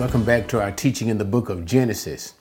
[0.00, 2.32] Welcome back to our teaching in the book of Genesis.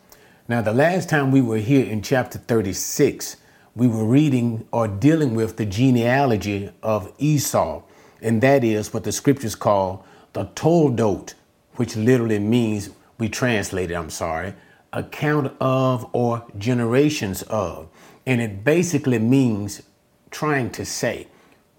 [0.48, 3.36] Now, the last time we were here in chapter 36,
[3.76, 7.84] we were reading or dealing with the genealogy of Esau,
[8.22, 11.34] and that is what the scriptures call the Toldot,
[11.76, 14.54] which literally means, we translated, I'm sorry,
[14.94, 17.90] account of or generations of.
[18.26, 19.82] And it basically means
[20.32, 21.27] trying to say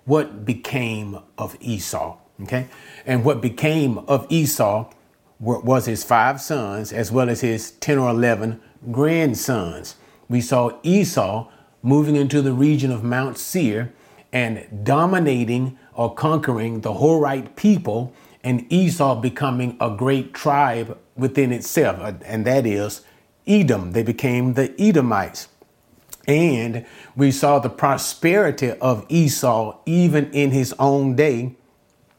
[0.04, 2.18] what became of Esau.
[2.42, 2.68] Okay?
[3.06, 4.92] And what became of Esau
[5.40, 8.60] was his five sons as well as his 10 or 11
[8.92, 9.96] grandsons.
[10.28, 11.48] We saw Esau
[11.82, 13.92] moving into the region of Mount Seir
[14.32, 18.14] and dominating or conquering the Horite people,
[18.44, 23.02] and Esau becoming a great tribe within itself, uh, and that is
[23.46, 23.92] Edom.
[23.92, 25.48] They became the Edomites.
[26.26, 26.86] And
[27.16, 31.56] we saw the prosperity of Esau even in his own day,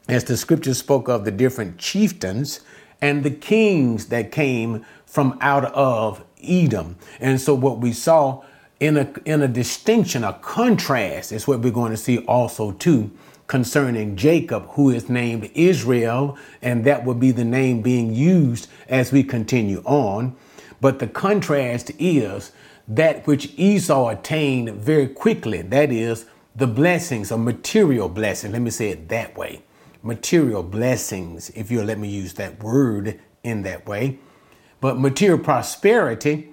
[0.08, 2.60] as the scripture spoke of the different chieftains
[3.02, 6.96] and the kings that came from out of Edom.
[7.20, 8.44] And so what we saw
[8.80, 13.12] in a in a distinction, a contrast is what we're going to see also too
[13.48, 19.12] concerning Jacob, who is named Israel, and that will be the name being used as
[19.12, 20.34] we continue on.
[20.80, 22.54] But the contrast is
[22.88, 28.54] that which Esau attained very quickly, that is the blessings, a material blessing.
[28.54, 29.62] Let me say it that way
[30.04, 34.20] material blessings, if you'll let me use that word in that way.
[34.80, 36.50] But material prosperity,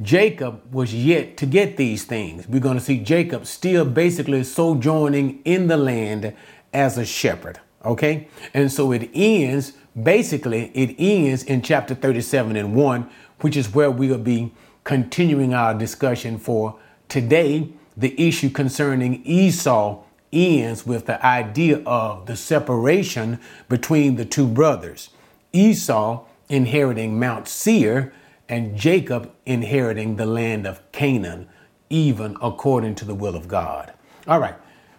[0.00, 2.48] Jacob was yet to get these things.
[2.48, 6.34] We're going to see Jacob still basically sojourning in the land
[6.72, 7.60] as a shepherd.
[7.84, 8.28] Okay?
[8.54, 13.90] And so it ends, basically, it ends in chapter 37 and 1, which is where
[13.90, 14.52] we will be
[14.84, 16.78] continuing our discussion for
[17.08, 17.68] today.
[17.96, 25.10] The issue concerning Esau ends with the idea of the separation between the two brothers
[25.52, 28.12] Esau inheriting Mount Seir
[28.48, 31.48] and Jacob inheriting the land of Canaan,
[31.90, 33.92] even according to the will of God.
[34.26, 34.56] All right,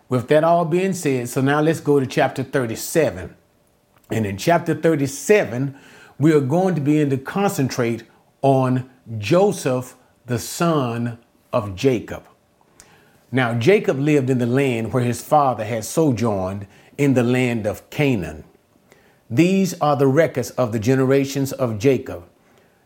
[0.08, 3.36] with that all being said, so now let's go to chapter 37.
[4.12, 5.78] And in chapter 37,
[6.18, 8.04] we are going to begin to concentrate
[8.42, 11.20] on Joseph, the son
[11.54, 12.24] of Jacob.
[13.32, 16.66] Now Jacob lived in the land where his father had sojourned
[16.98, 18.44] in the land of Canaan.
[19.30, 22.24] These are the records of the generations of Jacob.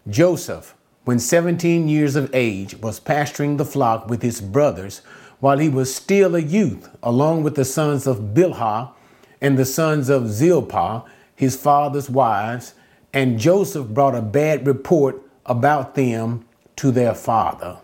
[0.09, 5.02] Joseph, when 17 years of age, was pasturing the flock with his brothers
[5.40, 8.92] while he was still a youth, along with the sons of Bilhah
[9.40, 11.04] and the sons of Zilpah,
[11.36, 12.74] his father's wives,
[13.14, 17.78] and Joseph brought a bad report about them to their father.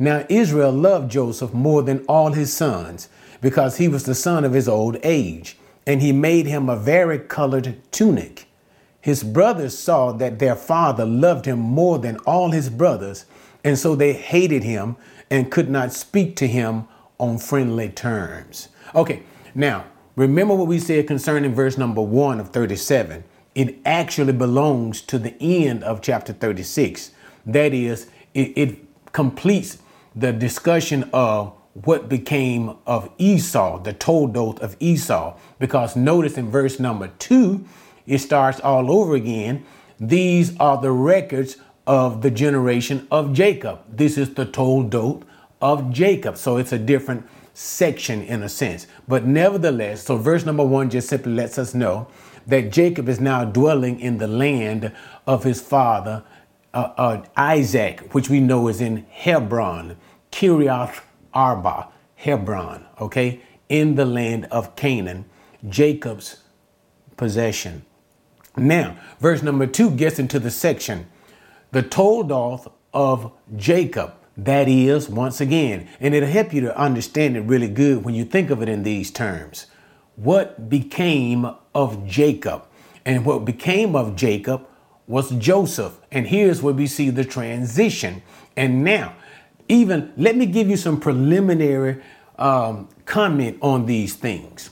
[0.00, 3.10] Now Israel loved Joseph more than all his sons,
[3.42, 7.78] because he was the son of his old age, and he made him a vari-colored
[7.92, 8.46] tunic.
[9.02, 13.26] His brothers saw that their father loved him more than all his brothers,
[13.62, 14.96] and so they hated him
[15.30, 16.88] and could not speak to him
[17.18, 18.70] on friendly terms.
[18.94, 19.22] Okay,
[19.54, 19.84] now
[20.16, 23.22] remember what we said concerning verse number one of 37.
[23.54, 27.10] It actually belongs to the end of chapter 36.
[27.44, 29.76] That is, it, it completes
[30.14, 36.80] the discussion of what became of Esau, the Toldot of Esau, because notice in verse
[36.80, 37.64] number two,
[38.06, 39.64] it starts all over again.
[39.98, 41.56] These are the records
[41.86, 43.80] of the generation of Jacob.
[43.88, 45.22] This is the Toldot
[45.60, 46.36] of Jacob.
[46.36, 48.86] So it's a different section in a sense.
[49.06, 52.08] But nevertheless, so verse number one just simply lets us know
[52.46, 54.92] that Jacob is now dwelling in the land
[55.26, 56.24] of his father
[56.72, 59.96] uh, uh, Isaac, which we know is in Hebron,
[60.30, 61.00] Kiriath
[61.32, 65.24] Arba, Hebron, okay, in the land of Canaan,
[65.68, 66.42] Jacob's
[67.16, 67.84] possession.
[68.56, 71.06] Now, verse number two gets into the section,
[71.70, 74.14] the Toldoth of Jacob.
[74.36, 78.24] That is, once again, and it'll help you to understand it really good when you
[78.24, 79.66] think of it in these terms.
[80.16, 82.66] What became of Jacob?
[83.04, 84.66] And what became of Jacob
[85.10, 85.98] was Joseph.
[86.12, 88.22] And here's where we see the transition.
[88.56, 89.16] And now,
[89.66, 92.00] even let me give you some preliminary
[92.38, 94.70] um, comment on these things.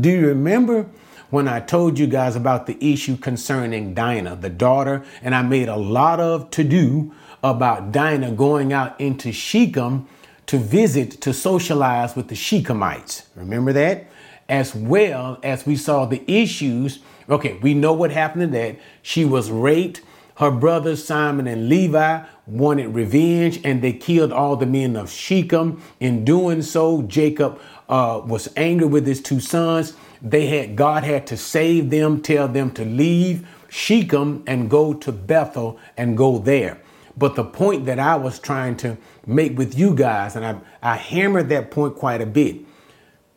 [0.00, 0.90] Do you remember
[1.30, 5.68] when I told you guys about the issue concerning Dinah, the daughter, and I made
[5.68, 7.14] a lot of to do
[7.44, 10.08] about Dinah going out into Shechem
[10.46, 13.26] to visit, to socialize with the Shechemites.
[13.36, 14.10] Remember that?
[14.48, 17.00] As well as we saw the issues
[17.30, 18.78] Okay, we know what happened to that.
[19.02, 20.00] She was raped.
[20.36, 25.82] Her brothers Simon and Levi wanted revenge and they killed all the men of Shechem.
[26.00, 29.94] In doing so, Jacob uh, was angry with his two sons.
[30.22, 33.46] They had God had to save them, tell them to leave.
[33.68, 36.78] Shechem and go to Bethel and go there.
[37.16, 38.96] But the point that I was trying to
[39.26, 42.60] make with you guys, and I, I hammered that point quite a bit.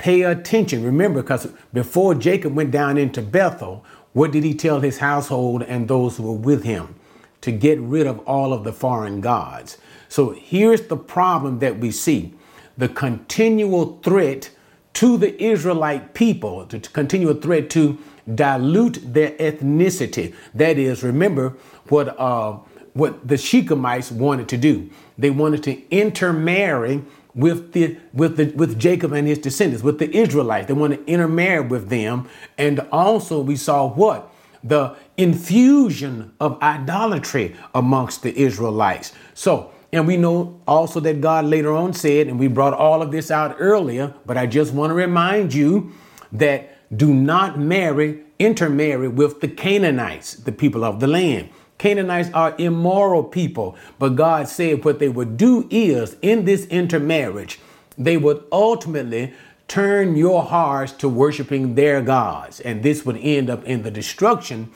[0.02, 0.84] Pay attention.
[0.84, 5.88] Remember, because before Jacob went down into Bethel, what did he tell his household and
[5.88, 6.96] those who were with him?
[7.42, 9.78] To get rid of all of the foreign gods.
[10.10, 12.34] So here's the problem that we see
[12.80, 14.50] the continual threat
[14.94, 18.00] to the Israelite people, the continual threat to
[18.34, 20.34] dilute their ethnicity.
[20.56, 21.50] That is, remember
[21.90, 22.58] what uh,
[22.94, 24.90] what the Shechemites wanted to do.
[25.16, 30.16] They wanted to intermarry with the with the with Jacob and his descendants, with the
[30.16, 30.68] Israelites.
[30.68, 32.28] They want to intermarry with them.
[32.58, 34.34] And also we saw what?
[34.64, 39.14] The infusion of idolatry amongst the Israelites.
[39.34, 43.12] So and we know also that God later on said, and we brought all of
[43.12, 45.92] this out earlier, but I just want to remind you
[46.32, 51.50] that do not marry, intermarry with the Canaanites, the people of the land.
[51.82, 57.60] Canaanites are immoral people, but God said what they would do is in this intermarriage,
[57.98, 59.34] they would ultimately
[59.68, 62.60] turn your hearts to worshiping their gods.
[62.60, 64.70] And this would end up in the destruction,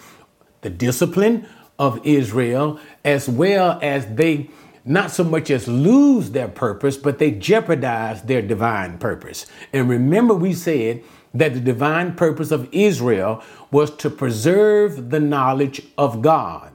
[0.61, 1.47] the discipline
[1.77, 4.49] of Israel, as well as they
[4.83, 9.45] not so much as lose their purpose, but they jeopardize their divine purpose.
[9.71, 11.03] And remember, we said
[11.35, 16.74] that the divine purpose of Israel was to preserve the knowledge of God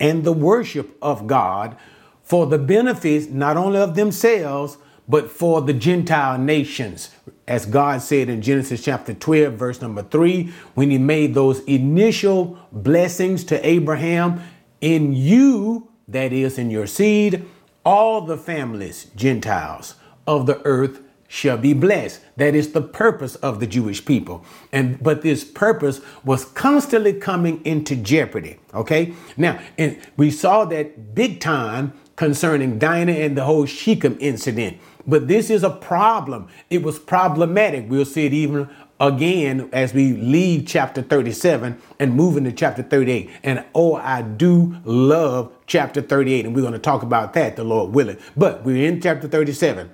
[0.00, 1.76] and the worship of God
[2.22, 4.76] for the benefits not only of themselves,
[5.08, 7.10] but for the Gentile nations.
[7.46, 12.58] As God said in Genesis chapter 12, verse number 3, when He made those initial
[12.70, 14.42] blessings to Abraham,
[14.80, 17.44] in you, that is, in your seed,
[17.84, 19.94] all the families, Gentiles
[20.26, 22.20] of the earth, shall be blessed.
[22.36, 24.44] That is the purpose of the Jewish people.
[24.72, 28.58] And but this purpose was constantly coming into jeopardy.
[28.74, 29.14] Okay.
[29.36, 34.78] Now, and we saw that big time concerning Dinah and the whole Shechem incident.
[35.06, 36.48] But this is a problem.
[36.68, 37.88] It was problematic.
[37.88, 38.68] We'll see it even
[39.00, 43.30] again as we leave chapter 37 and move into chapter 38.
[43.44, 46.46] And oh, I do love chapter 38.
[46.46, 48.18] And we're going to talk about that, the Lord willing.
[48.36, 49.90] But we're in chapter 37.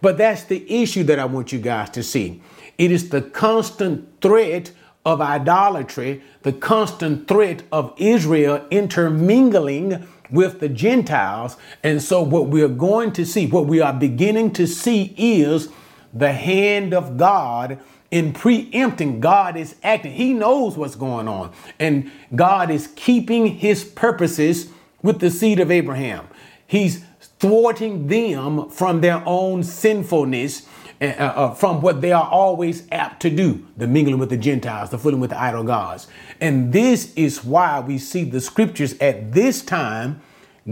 [0.00, 2.40] But that's the issue that I want you guys to see.
[2.78, 4.72] It is the constant threat
[5.04, 11.56] of idolatry, the constant threat of Israel intermingling with the Gentiles.
[11.82, 15.68] And so, what we are going to see, what we are beginning to see, is
[16.12, 17.78] the hand of God
[18.10, 19.20] in preempting.
[19.20, 24.70] God is acting, He knows what's going on, and God is keeping His purposes
[25.02, 26.28] with the seed of Abraham.
[26.66, 27.04] He's
[27.40, 30.66] thwarting them from their own sinfulness,
[31.00, 34.90] uh, uh, from what they are always apt to do the mingling with the Gentiles,
[34.90, 36.06] the fooling with the idol gods.
[36.40, 40.20] And this is why we see the scriptures at this time.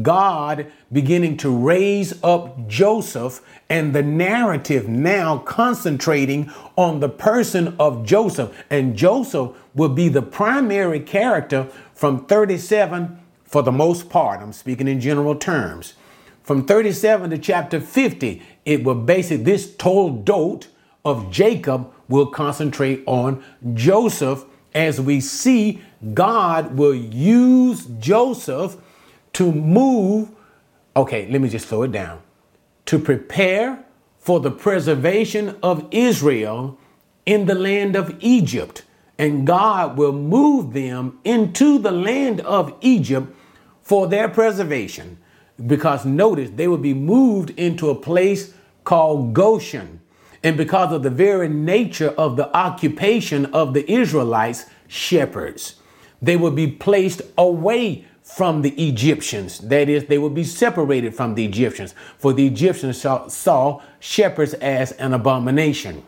[0.02, 8.04] God beginning to raise up Joseph and the narrative now concentrating on the person of
[8.04, 8.54] Joseph.
[8.68, 14.42] And Joseph will be the primary character from 37 for the most part.
[14.42, 15.94] I'm speaking in general terms
[16.48, 20.68] from 37 to chapter 50, it will basically, this toldot
[21.04, 25.82] of Jacob will concentrate on Joseph as we see
[26.14, 28.78] God will use Joseph
[29.34, 30.30] to move.
[30.96, 32.22] Okay, let me just slow it down.
[32.86, 33.84] To prepare
[34.18, 36.78] for the preservation of Israel
[37.26, 38.84] in the land of Egypt.
[39.18, 43.36] And God will move them into the land of Egypt
[43.82, 45.18] for their preservation
[45.66, 50.00] because notice they would be moved into a place called Goshen.
[50.42, 55.76] And because of the very nature of the occupation of the Israelites, shepherds,
[56.22, 59.58] they would be placed away from the Egyptians.
[59.58, 64.54] That is, they would be separated from the Egyptians, for the Egyptians saw, saw shepherds
[64.54, 66.04] as an abomination.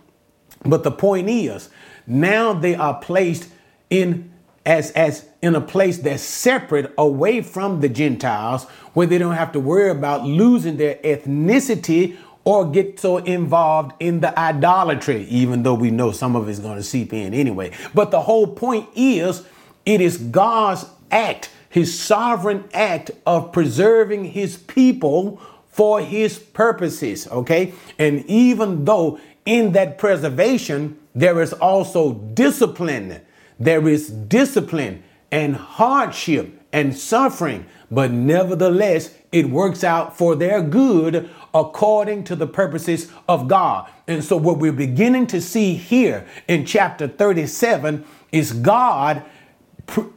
[0.64, 1.70] But the point is,
[2.06, 3.48] now they are placed
[3.88, 4.32] in
[4.66, 8.64] as as in a place that's separate away from the Gentiles,
[8.94, 14.20] where they don't have to worry about losing their ethnicity or get so involved in
[14.20, 17.70] the idolatry, even though we know some of it's going to seep in anyway.
[17.94, 19.44] But the whole point is
[19.84, 27.72] it is God's act, his sovereign act of preserving his people for his purposes, okay?
[27.98, 33.20] And even though in that preservation, there is also discipline,
[33.60, 41.30] there is discipline and hardship and suffering, but nevertheless, it works out for their good
[41.52, 43.90] according to the purposes of God.
[44.08, 49.24] And so, what we're beginning to see here in chapter 37 is God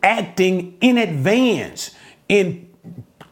[0.02, 1.92] acting in advance
[2.30, 2.70] in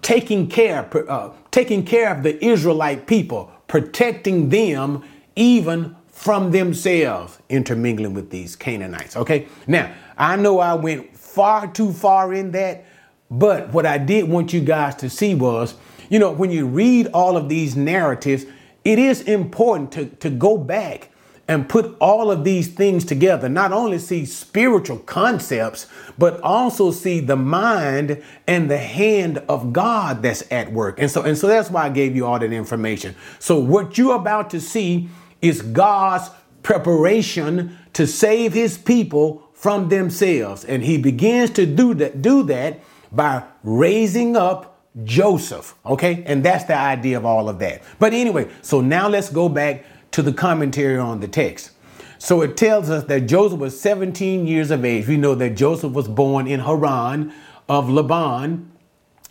[0.02, 5.04] taking care, uh, taking care of the Israelite people, protecting them
[5.36, 9.16] even from themselves, intermingling with these Canaanites.
[9.16, 12.86] Okay, now I know I went far too far in that,
[13.32, 15.74] but what I did want you guys to see was,
[16.12, 18.46] you know, when you read all of these narratives,
[18.86, 21.10] it is important to, to go back
[21.48, 25.88] and put all of these things together, not only see spiritual concepts,
[26.20, 31.00] but also see the mind and the hand of God that's at work.
[31.00, 33.16] And so, and so that's why I gave you all that information.
[33.40, 35.10] So what you're about to see
[35.42, 36.30] is God's
[36.64, 40.66] preparation to save his people from themselves.
[40.66, 42.80] And he begins to do that, do that
[43.12, 45.76] by raising up Joseph.
[45.86, 46.24] Okay.
[46.26, 47.84] And that's the idea of all of that.
[48.00, 51.72] But anyway, so now let's go back to the commentary on the text.
[52.18, 55.08] So it tells us that Joseph was 17 years of age.
[55.08, 57.34] We know that Joseph was born in Haran
[57.68, 58.72] of Laban,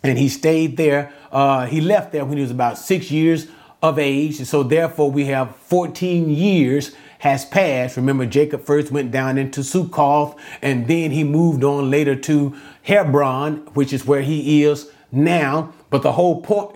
[0.03, 1.13] and he stayed there.
[1.31, 3.47] Uh, he left there when he was about six years
[3.81, 4.37] of age.
[4.39, 7.97] And So therefore, we have 14 years has passed.
[7.97, 13.57] Remember, Jacob first went down into Succoth, and then he moved on later to Hebron,
[13.73, 15.71] which is where he is now.
[15.91, 16.75] But the whole point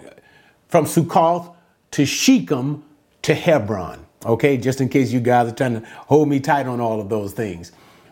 [0.68, 1.50] from Succoth
[1.92, 2.84] to Shechem
[3.24, 4.06] to Hebron.
[4.24, 7.10] Okay, just in case you guys are trying to hold me tight on all of
[7.10, 7.72] those things.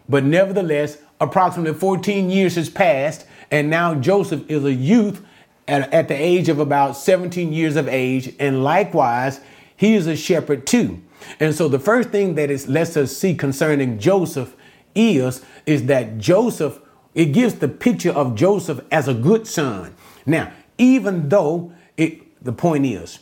[0.09, 5.23] But nevertheless, approximately 14 years has passed, and now Joseph is a youth
[5.67, 9.39] at, at the age of about 17 years of age, and likewise,
[9.75, 11.01] he is a shepherd too.
[11.39, 14.55] And so the first thing that it lets us see concerning Joseph
[14.95, 16.79] is is that Joseph
[17.15, 19.95] it gives the picture of Joseph as a good son.
[20.25, 23.19] Now, even though it the point is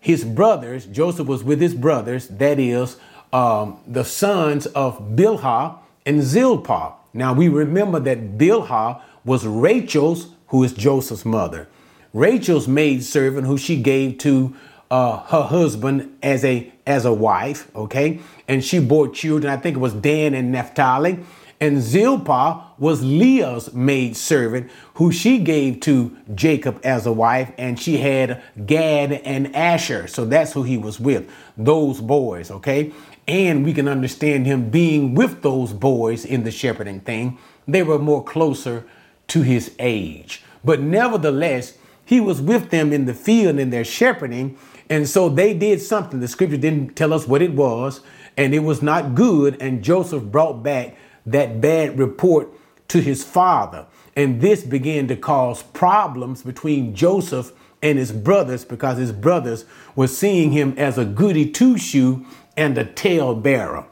[0.00, 2.96] his brothers, Joseph was with his brothers, that is,
[3.32, 6.94] um, the sons of Bilhah and Zilpah.
[7.12, 11.68] Now we remember that Bilhah was Rachel's, who is Joseph's mother.
[12.16, 14.56] Rachel's maid servant, who she gave to
[14.90, 19.52] uh, her husband as a as a wife, okay, and she bore children.
[19.52, 21.18] I think it was Dan and Naphtali.
[21.60, 27.80] And Zilpah was Leah's maid servant, who she gave to Jacob as a wife, and
[27.80, 30.06] she had Gad and Asher.
[30.06, 32.92] So that's who he was with, those boys, okay?
[33.26, 37.38] And we can understand him being with those boys in the shepherding thing.
[37.66, 38.84] They were more closer
[39.28, 40.42] to his age.
[40.62, 44.56] But nevertheless, he was with them in the field in their shepherding.
[44.88, 46.20] And so they did something.
[46.20, 48.00] The scripture didn't tell us what it was,
[48.36, 49.60] and it was not good.
[49.60, 50.96] And Joseph brought back
[51.26, 52.48] that bad report
[52.88, 53.86] to his father.
[54.14, 59.64] And this began to cause problems between Joseph and his brothers because his brothers
[59.96, 62.24] were seeing him as a goody two shoe
[62.56, 63.84] and a tale bearer.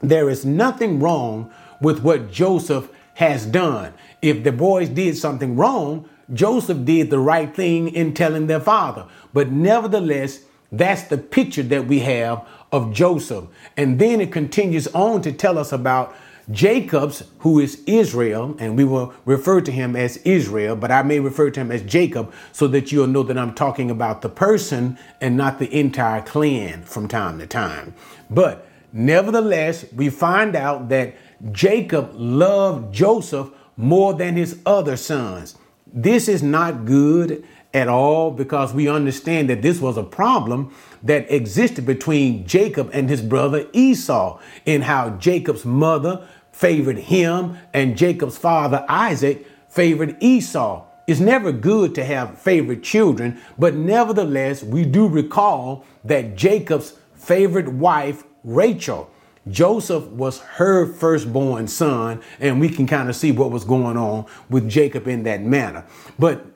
[0.00, 3.94] There is nothing wrong with what Joseph has done.
[4.20, 9.06] If the boys did something wrong, Joseph did the right thing in telling their father.
[9.32, 10.40] But nevertheless,
[10.72, 13.44] that's the picture that we have of Joseph.
[13.76, 16.14] And then it continues on to tell us about
[16.50, 21.18] Jacob's, who is Israel, and we will refer to him as Israel, but I may
[21.18, 24.98] refer to him as Jacob so that you'll know that I'm talking about the person
[25.22, 27.94] and not the entire clan from time to time.
[28.28, 31.14] But nevertheless, we find out that
[31.52, 35.56] Jacob loved Joseph more than his other sons.
[35.96, 40.74] This is not good at all because we understand that this was a problem
[41.04, 47.96] that existed between Jacob and his brother Esau, in how Jacob's mother favored him and
[47.96, 50.84] Jacob's father Isaac favored Esau.
[51.06, 57.68] It's never good to have favorite children, but nevertheless, we do recall that Jacob's favorite
[57.68, 59.10] wife, Rachel,
[59.48, 64.26] Joseph was her firstborn son, and we can kind of see what was going on
[64.48, 65.84] with Jacob in that manner.
[66.18, 66.46] But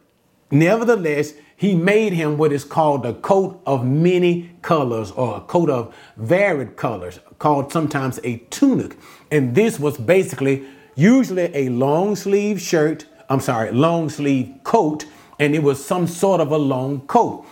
[0.50, 5.68] Nevertheless, he made him what is called a coat of many colors or a coat
[5.68, 8.96] of varied colors, called sometimes a tunic.
[9.30, 10.64] And this was basically
[10.94, 15.04] usually a long sleeve shirt, I'm sorry, long sleeve coat,
[15.38, 17.44] and it was some sort of a long coat.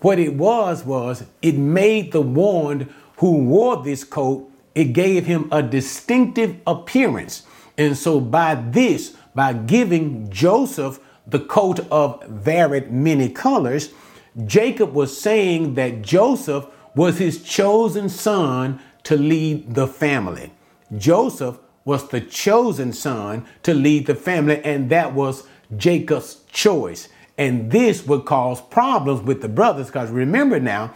[0.00, 5.48] What it was, was it made the one who wore this coat, it gave him
[5.50, 7.44] a distinctive appearance.
[7.76, 13.90] And so by this, by giving Joseph the coat of varied many colors,
[14.46, 20.52] Jacob was saying that Joseph was his chosen son to lead the family.
[20.96, 25.46] Joseph was the chosen son to lead the family, and that was
[25.76, 27.08] Jacob's choice.
[27.38, 30.92] And this would cause problems with the brothers because remember now,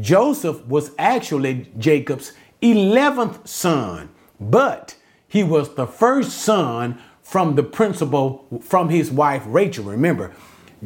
[0.00, 4.10] Joseph was actually Jacob's 11th son,
[4.40, 4.96] but
[5.26, 9.84] he was the first son from the principal, from his wife Rachel.
[9.84, 10.32] Remember,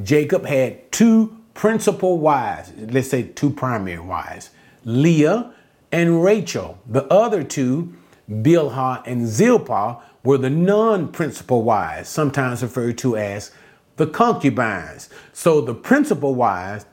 [0.02, 4.50] Jacob had two principal wives, let's say two primary wives,
[4.85, 5.52] Leah
[5.93, 6.79] and Rachel.
[6.87, 7.95] The other two,
[8.29, 13.52] Bilhah and Zilpah, were the non principal wives, sometimes referred to as
[13.97, 15.11] the concubines.
[15.33, 16.87] So the principal wives,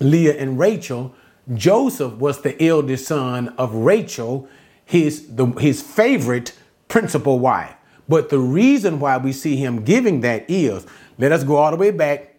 [0.00, 1.14] Leah and Rachel,
[1.54, 4.48] Joseph was the eldest son of Rachel,
[4.84, 6.52] his, the, his favorite
[6.88, 7.74] principal wife.
[8.08, 10.86] But the reason why we see him giving that is,
[11.18, 12.36] let us go all the way back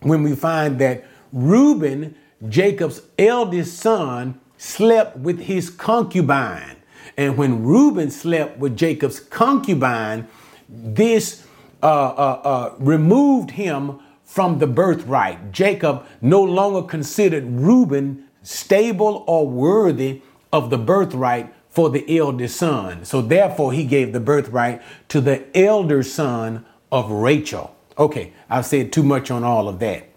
[0.00, 2.14] when we find that Reuben,
[2.48, 6.76] Jacob's eldest son, slept with his concubine.
[7.16, 10.28] And when Reuben slept with Jacob's concubine,
[10.68, 11.44] this
[11.82, 15.50] uh, uh, uh, removed him from the birthright.
[15.50, 23.04] Jacob no longer considered Reuben stable or worthy of the birthright for the eldest son.
[23.04, 27.74] So therefore, he gave the birthright to the elder son of Rachel.
[27.96, 30.08] Okay, I've said too much on all of that.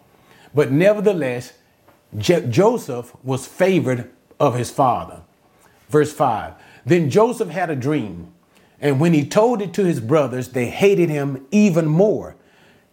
[0.53, 1.53] But nevertheless,
[2.17, 5.21] Je- Joseph was favored of his father.
[5.89, 6.53] Verse 5
[6.85, 8.33] Then Joseph had a dream,
[8.79, 12.35] and when he told it to his brothers, they hated him even more.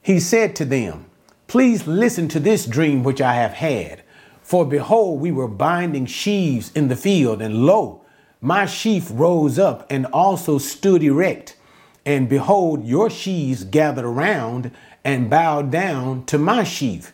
[0.02, 1.06] He said to them,
[1.46, 4.02] Please listen to this dream which I have had.
[4.50, 8.00] For behold, we were binding sheaves in the field, and lo,
[8.40, 11.56] my sheaf rose up and also stood erect.
[12.04, 14.72] And behold, your sheaves gathered around
[15.04, 17.12] and bowed down to my sheaf.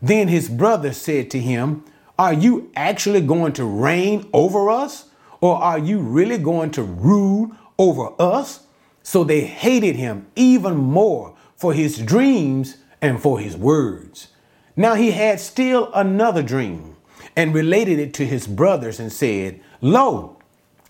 [0.00, 1.84] Then his brother said to him,
[2.20, 5.06] Are you actually going to reign over us?
[5.40, 7.50] Or are you really going to rule
[7.80, 8.60] over us?
[9.02, 14.28] So they hated him even more for his dreams and for his words.
[14.76, 16.96] Now he had still another dream
[17.34, 20.36] and related it to his brothers and said, Lo,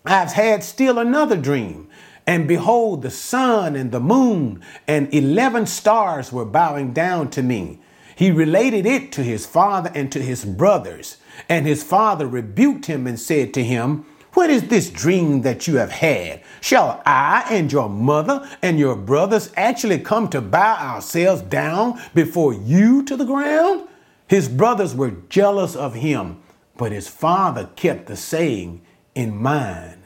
[0.05, 1.89] I've had still another dream.
[2.27, 7.79] And behold, the sun and the moon and 11 stars were bowing down to me.
[8.17, 11.19] He related it to his father and to his brothers.
[11.49, 15.77] And his father rebuked him and said to him, What is this dream that you
[15.77, 16.43] have had?
[16.61, 22.53] Shall I and your mother and your brothers actually come to bow ourselves down before
[22.53, 23.89] you to the ground?
[24.29, 26.43] His brothers were jealous of him,
[26.77, 28.83] but his father kept the saying
[29.15, 30.03] in mind.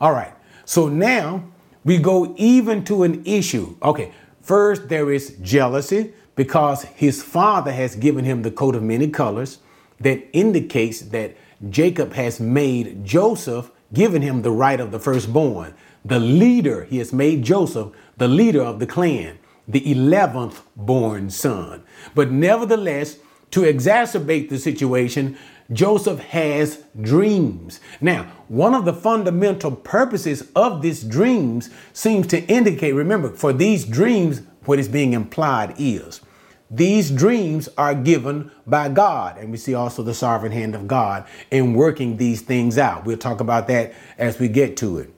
[0.00, 0.32] All right,
[0.64, 1.44] so now
[1.84, 3.76] we go even to an issue.
[3.82, 9.08] Okay, first there is jealousy because his father has given him the coat of many
[9.08, 9.58] colors
[10.00, 11.36] that indicates that
[11.68, 15.74] Jacob has made Joseph, given him the right of the firstborn.
[16.04, 21.82] The leader, he has made Joseph the leader of the clan, the 11th born son.
[22.14, 23.18] But nevertheless,
[23.50, 25.36] to exacerbate the situation,
[25.72, 27.80] Joseph has dreams.
[28.00, 33.84] Now, one of the fundamental purposes of these dreams seems to indicate, remember, for these
[33.84, 36.20] dreams, what is being implied is
[36.70, 39.38] these dreams are given by God.
[39.38, 43.04] And we see also the sovereign hand of God in working these things out.
[43.04, 45.10] We'll talk about that as we get to it.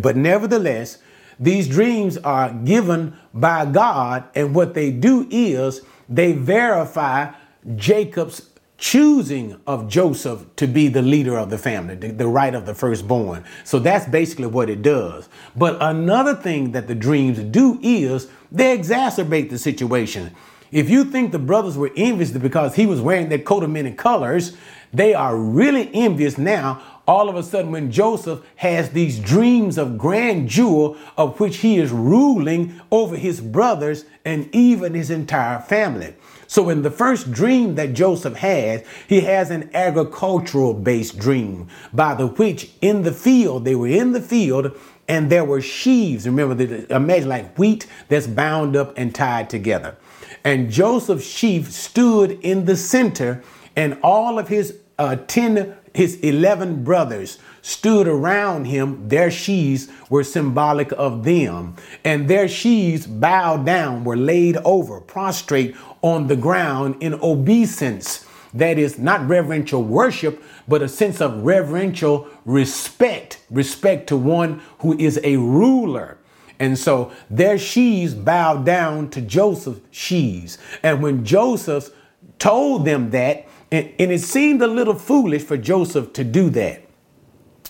[0.00, 0.98] But nevertheless,
[1.38, 7.32] these dreams are given by God, and what they do is they verify
[7.74, 12.66] Jacob's choosing of Joseph to be the leader of the family, the, the, right of
[12.66, 13.44] the firstborn.
[13.64, 15.28] So that's basically what it does.
[15.54, 20.34] But another thing that the dreams do is they exacerbate the situation.
[20.72, 23.92] If you think the brothers were envious because he was wearing that coat of many
[23.92, 24.56] colors,
[24.92, 26.82] they are really envious now.
[27.06, 31.92] All of a sudden, when Joseph has these dreams of grandeur of which he is
[31.92, 36.14] ruling over his brothers and even his entire family.
[36.48, 42.14] So, in the first dream that Joseph has, he has an agricultural based dream by
[42.14, 44.76] the which in the field, they were in the field
[45.08, 46.26] and there were sheaves.
[46.26, 46.60] Remember,
[46.94, 49.96] imagine like wheat that's bound up and tied together.
[50.44, 53.42] And Joseph's sheaf stood in the center,
[53.76, 59.08] and all of his uh, 10, his 11 brothers stood around him.
[59.08, 65.76] Their sheaves were symbolic of them, and their sheaves bowed down, were laid over, prostrate
[66.02, 68.24] on the ground in obeisance.
[68.54, 74.98] That is not reverential worship, but a sense of reverential respect, respect to one who
[74.98, 76.16] is a ruler.
[76.58, 80.56] And so their sheaves bowed down to Joseph's sheaves.
[80.82, 81.90] And when Joseph
[82.38, 86.82] told them that, and, and it seemed a little foolish for Joseph to do that.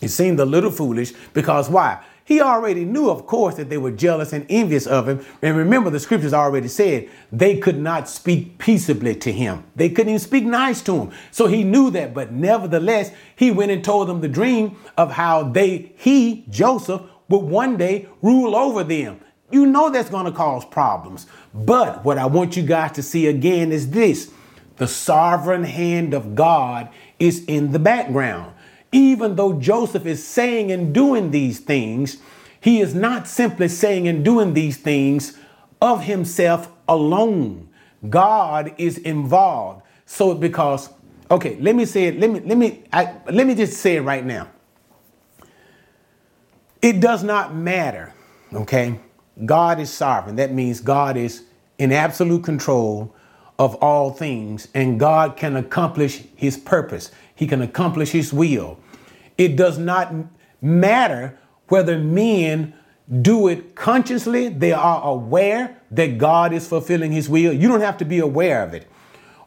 [0.02, 2.04] It seemed a little foolish because why?
[2.26, 5.24] He already knew, of course, that they were jealous and envious of him.
[5.42, 9.62] And remember, the scriptures already said they could not speak peaceably to him.
[9.76, 11.12] They couldn't even speak nice to him.
[11.30, 12.14] So he knew that.
[12.14, 17.38] But nevertheless, he went and told them the dream of how they, he, Joseph, would
[17.38, 19.20] one day rule over them.
[19.52, 21.26] You know that's going to cause problems.
[21.54, 24.32] But what I want you guys to see again is this
[24.76, 28.54] the sovereign hand of God is in the background.
[28.92, 32.18] Even though Joseph is saying and doing these things,
[32.60, 35.38] he is not simply saying and doing these things
[35.80, 37.68] of himself alone.
[38.08, 39.82] God is involved.
[40.04, 40.90] So because
[41.30, 42.20] okay, let me say it.
[42.20, 44.48] Let me let me I, let me just say it right now.
[46.82, 48.14] It does not matter.
[48.52, 49.00] Okay,
[49.44, 50.36] God is sovereign.
[50.36, 51.44] That means God is
[51.78, 53.14] in absolute control
[53.58, 57.10] of all things, and God can accomplish His purpose.
[57.34, 58.78] He can accomplish His will.
[59.38, 60.14] It does not
[60.60, 61.38] matter
[61.68, 62.74] whether men
[63.22, 67.52] do it consciously, they are aware that God is fulfilling His will.
[67.52, 68.88] You don't have to be aware of it.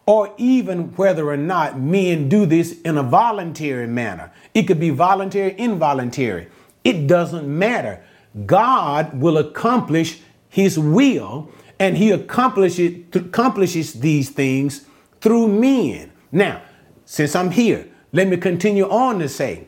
[0.06, 4.32] Or even whether or not men do this in a voluntary manner.
[4.54, 6.48] It could be voluntary, involuntary.
[6.84, 8.02] It doesn't matter.
[8.45, 14.86] God will accomplish His will, and He accomplishes, accomplishes these things
[15.22, 16.12] through men.
[16.32, 16.62] Now,
[17.06, 19.68] since I'm here, let me continue on to say,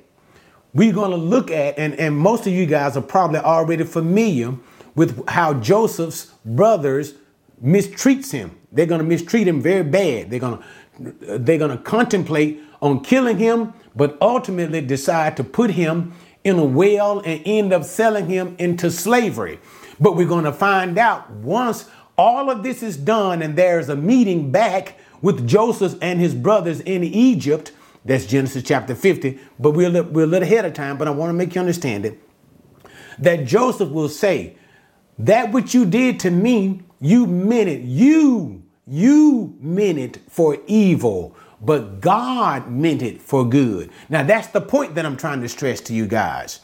[0.73, 4.55] we're going to look at, and, and most of you guys are probably already familiar
[4.95, 7.15] with how Joseph's brothers
[7.63, 8.57] mistreats him.
[8.71, 10.29] They're going to mistreat him very bad.
[10.29, 10.63] They're going to
[11.39, 16.65] they're going to contemplate on killing him, but ultimately decide to put him in a
[16.65, 19.59] well and end up selling him into slavery.
[19.99, 21.85] But we're going to find out once
[22.21, 26.79] all of this is done and there's a meeting back with Joseph and his brothers
[26.81, 27.71] in Egypt
[28.05, 29.39] that's Genesis chapter 50.
[29.59, 32.05] But we're, we're a little ahead of time, but I want to make you understand
[32.05, 32.19] it.
[33.17, 34.55] That Joseph will say,
[35.17, 37.81] That which you did to me, you meant it.
[37.81, 43.89] You, you meant it for evil, but God meant it for good.
[44.09, 46.59] Now, that's the point that I'm trying to stress to you guys.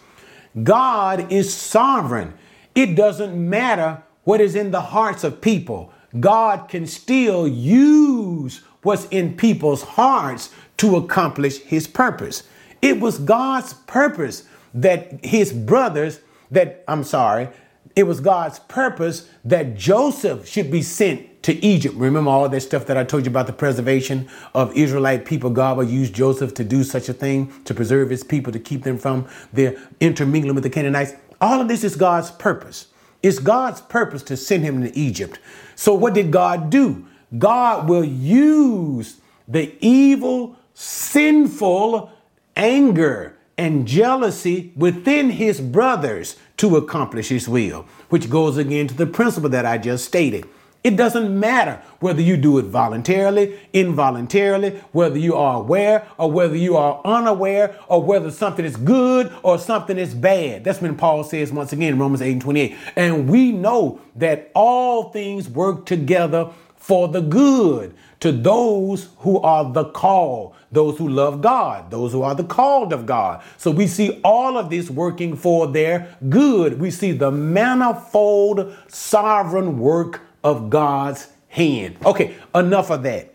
[0.63, 2.35] God is sovereign.
[2.75, 5.89] It doesn't matter what is in the hearts of people.
[6.19, 12.43] God can still use what's in people's hearts to accomplish his purpose.
[12.81, 16.19] It was God's purpose that his brothers,
[16.51, 17.47] that I'm sorry,
[17.95, 21.95] it was God's purpose that Joseph should be sent to Egypt.
[21.95, 25.51] Remember all that stuff that I told you about the preservation of Israelite people.
[25.51, 28.83] God will use Joseph to do such a thing, to preserve his people, to keep
[28.83, 31.13] them from their intermingling with the Canaanites.
[31.39, 32.87] All of this is God's purpose.
[33.23, 35.39] It's God's purpose to send him to Egypt.
[35.75, 37.05] So what did God do?
[37.37, 42.11] God will use the evil sinful
[42.55, 49.05] anger and jealousy within his brothers to accomplish his will, which goes again to the
[49.05, 50.47] principle that I just stated.
[50.87, 56.55] It doesn't matter whether you do it voluntarily, involuntarily, whether you are aware or whether
[56.55, 60.63] you are unaware, or whether something is good or something is bad.
[60.63, 62.77] That's when Paul says once again, Romans 8 and 28.
[62.95, 69.69] And we know that all things work together for the good to those who are
[69.69, 73.43] the called, those who love God, those who are the called of God.
[73.57, 76.79] So we see all of this working for their good.
[76.79, 81.97] We see the manifold sovereign work of God's hand.
[82.05, 83.33] Okay, enough of that.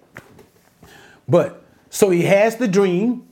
[1.29, 3.29] But so he has the dream,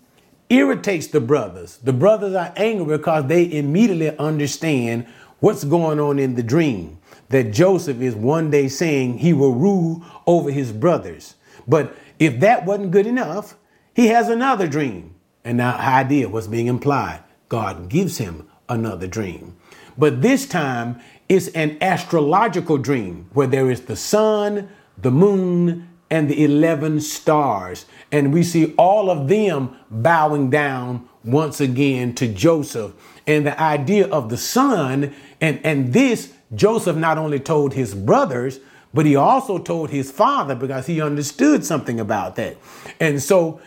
[0.51, 1.79] irritates the brothers.
[1.79, 5.07] The brothers are angry because they immediately understand
[5.39, 6.99] what's going on in the dream.
[7.31, 11.37] That Joseph is one day saying he will rule over his brothers.
[11.67, 13.57] But if that wasn't good enough,
[13.95, 15.15] he has another dream.
[15.43, 17.23] And now, idea what's being implied.
[17.49, 19.57] God gives him another dream.
[19.97, 26.29] But this time, it's an astrological dream where there is the sun, the moon, and
[26.29, 27.87] the 11 stars.
[28.11, 32.95] And we see all of them bowing down once again to Joseph.
[33.29, 38.59] And the idea of the sun, and, and this, Joseph not only told his brothers,
[38.93, 42.57] but he also told his father because he understood something about that.
[42.99, 43.61] And so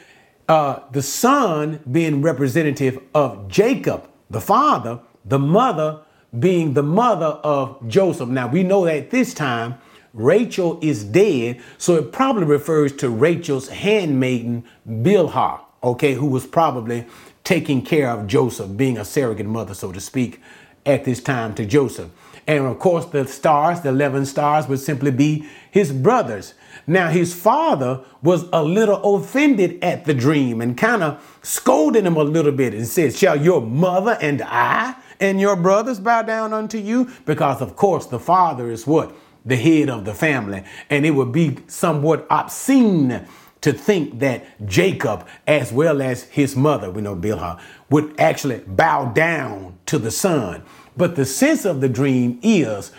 [0.50, 6.02] uh, the sun being representative of Jacob, the father, the mother
[6.38, 8.30] being the mother of Joseph.
[8.30, 9.76] Now we know that this time
[10.14, 17.06] Rachel is dead, so it probably refers to Rachel's handmaiden Bilhah, okay, who was probably
[17.44, 20.40] taking care of Joseph, being a surrogate mother, so to speak,
[20.86, 22.10] at this time to Joseph.
[22.46, 26.54] And of course, the stars, the 11 stars, would simply be his brothers.
[26.86, 32.18] Now, his father was a little offended at the dream and kind of scolded him
[32.18, 36.54] a little bit and said, Shall your mother and I and your brothers bow down
[36.54, 37.12] unto you?
[37.26, 39.16] Because, of course, the father is what?
[39.46, 40.64] The head of the family.
[40.90, 43.28] And it would be somewhat obscene
[43.62, 49.06] to think that Jacob, as well as his mother, we know Bilhah, would actually bow
[49.06, 50.64] down to the son.
[50.98, 52.92] But the sense of the dream is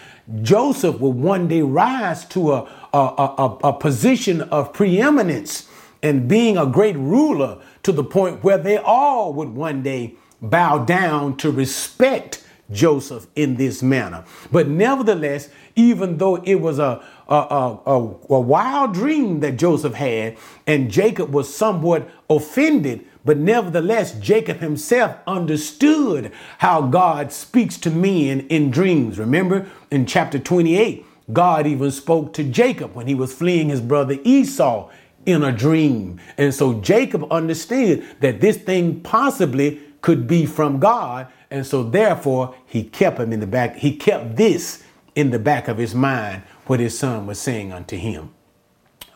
[0.43, 5.69] Joseph will one day rise to a, a, a, a position of preeminence
[6.03, 10.15] and being a great ruler to the point where they all would one day
[10.51, 14.25] bow down to respect Joseph in this manner.
[14.51, 17.97] But nevertheless, even though it was a, a, a, a,
[18.31, 25.17] a wild dream that Joseph had, and Jacob was somewhat offended, but nevertheless, Jacob himself
[25.27, 29.19] understood how God speaks to men in dreams.
[29.19, 34.19] Remember in chapter 28, God even spoke to Jacob when he was fleeing his brother
[34.25, 34.91] Esau
[35.25, 36.21] in a dream.
[36.37, 41.29] And so Jacob understood that this thing possibly could be from God.
[41.51, 43.77] And so therefore he kept him in the back.
[43.77, 47.97] He kept this in the back of his mind, what his son was saying unto
[47.97, 48.29] him.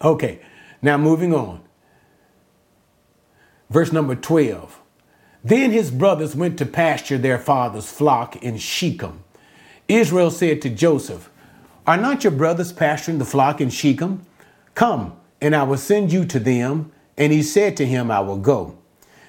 [0.03, 0.41] Okay,
[0.81, 1.61] now moving on.
[3.69, 4.81] Verse number 12.
[5.45, 9.23] Then his brothers went to pasture their father's flock in Shechem.
[9.89, 11.29] Israel said to Joseph,
[11.87, 14.25] Are not your brothers pasturing the flock in Shechem?
[14.75, 16.93] Come, and I will send you to them.
[17.19, 18.79] And he said to him, I will go.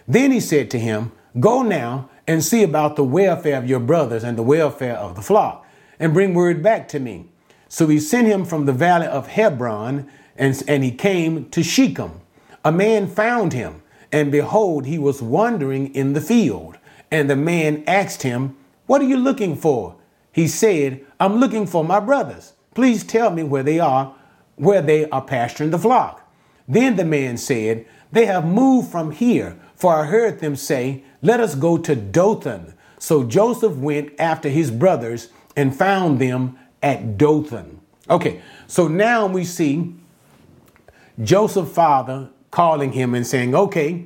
[0.07, 4.23] Then he said to him, Go now and see about the welfare of your brothers
[4.23, 5.65] and the welfare of the flock,
[5.99, 7.25] and bring word back to me.
[7.67, 12.21] So he sent him from the valley of Hebron, and, and he came to Shechem.
[12.65, 16.77] A man found him, and behold, he was wandering in the field.
[17.11, 19.95] And the man asked him, What are you looking for?
[20.31, 22.53] He said, I'm looking for my brothers.
[22.73, 24.15] Please tell me where they are,
[24.55, 26.27] where they are pasturing the flock.
[26.67, 31.39] Then the man said, They have moved from here, for I heard them say, Let
[31.39, 32.73] us go to Dothan.
[32.97, 37.79] So Joseph went after his brothers and found them at Dothan.
[38.09, 39.95] Okay, so now we see
[41.21, 44.05] Joseph's father calling him and saying, Okay,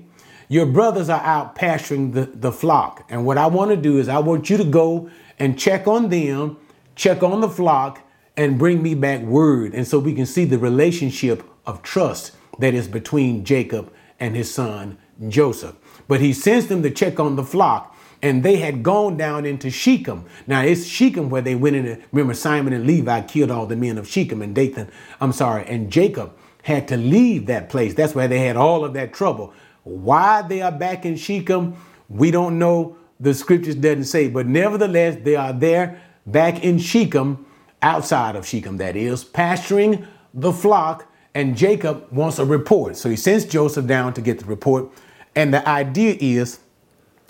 [0.50, 3.06] your brothers are out pasturing the, the flock.
[3.10, 6.10] And what I want to do is I want you to go and check on
[6.10, 6.58] them,
[6.96, 8.02] check on the flock,
[8.36, 9.74] and bring me back word.
[9.74, 14.54] And so we can see the relationship of trust that is between Jacob and his
[14.54, 14.98] son
[15.28, 15.76] Joseph.
[16.14, 19.72] But he sends them to check on the flock, and they had gone down into
[19.72, 20.26] Shechem.
[20.46, 22.04] Now it's Shechem where they went in.
[22.12, 25.92] remember, Simon and Levi killed all the men of Shechem, and Dathan, I'm sorry, and
[25.92, 27.96] Jacob had to leave that place.
[27.96, 29.56] That's why they had all of that trouble.
[29.86, 31.76] Why they are back in Shechem,
[32.10, 32.96] we don't know.
[33.20, 37.44] The scriptures doesn't say, but nevertheless, they are there back in Shechem,
[37.82, 41.12] outside of Shechem, that is, pasturing the flock.
[41.34, 42.98] And Jacob wants a report.
[42.98, 44.92] So he sends Joseph down to get the report.
[45.36, 46.60] And the idea is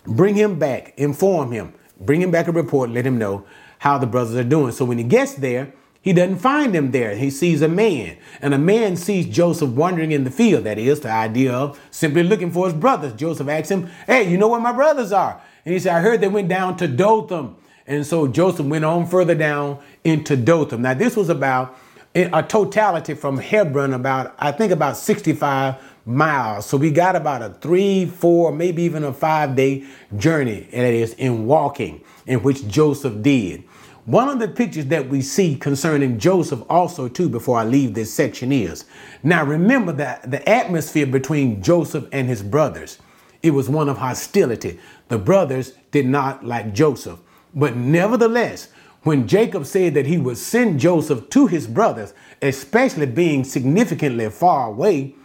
[0.05, 3.45] bring him back, inform him, bring him back a report, let him know
[3.79, 4.71] how the brothers are doing.
[4.71, 7.15] So when he gets there, he doesn't find them there.
[7.15, 10.65] He sees a man, and a man sees Joseph wandering in the field.
[10.65, 13.13] That is the idea of simply looking for his brothers.
[13.13, 15.41] Joseph asks him, Hey, you know where my brothers are?
[15.63, 17.55] And he said, I heard they went down to Dothan.
[17.87, 20.81] And so Joseph went on further down into Dothan.
[20.81, 21.77] Now, this was about
[22.15, 26.65] a totality from Hebron, about, I think, about 65 miles.
[26.65, 29.85] So we got about a three, four, maybe even a five day
[30.17, 33.63] journey, and it is in walking, in which Joseph did.
[34.05, 38.13] One of the pictures that we see concerning Joseph also too before I leave this
[38.13, 38.83] section is,
[39.23, 42.99] now remember that the atmosphere between Joseph and his brothers,
[43.41, 44.77] it was one of hostility.
[45.07, 47.19] The brothers did not like Joseph.
[47.55, 48.69] But nevertheless,
[49.03, 54.67] when Jacob said that he would send Joseph to his brothers, especially being significantly far
[54.67, 55.15] away,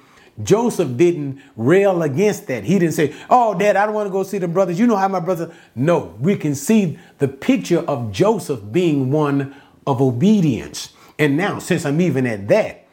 [0.43, 2.65] Joseph didn't rail against that.
[2.65, 4.79] He didn't say, Oh, dad, I don't want to go see the brothers.
[4.79, 5.53] You know how my brother.
[5.75, 9.55] No, we can see the picture of Joseph being one
[9.87, 10.91] of obedience.
[11.19, 12.87] And now, since I'm even at that,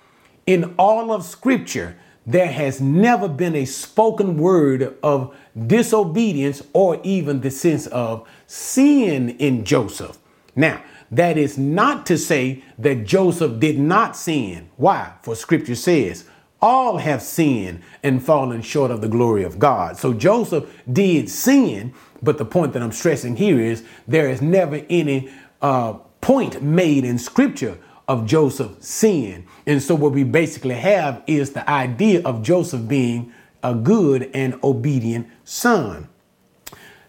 [0.48, 5.36] in all of scripture, there has never been a spoken word of
[5.68, 10.18] disobedience or even the sense of sin in Joseph.
[10.56, 14.70] Now, that is not to say that Joseph did not sin.
[14.78, 15.14] Why?
[15.22, 16.26] For scripture says,
[16.66, 19.98] all have sinned and fallen short of the glory of God.
[19.98, 24.82] So Joseph did sin, but the point that I'm stressing here is there is never
[24.90, 25.30] any
[25.62, 29.46] uh, point made in scripture of Joseph sin.
[29.68, 34.60] And so what we basically have is the idea of Joseph being a good and
[34.64, 36.10] obedient son.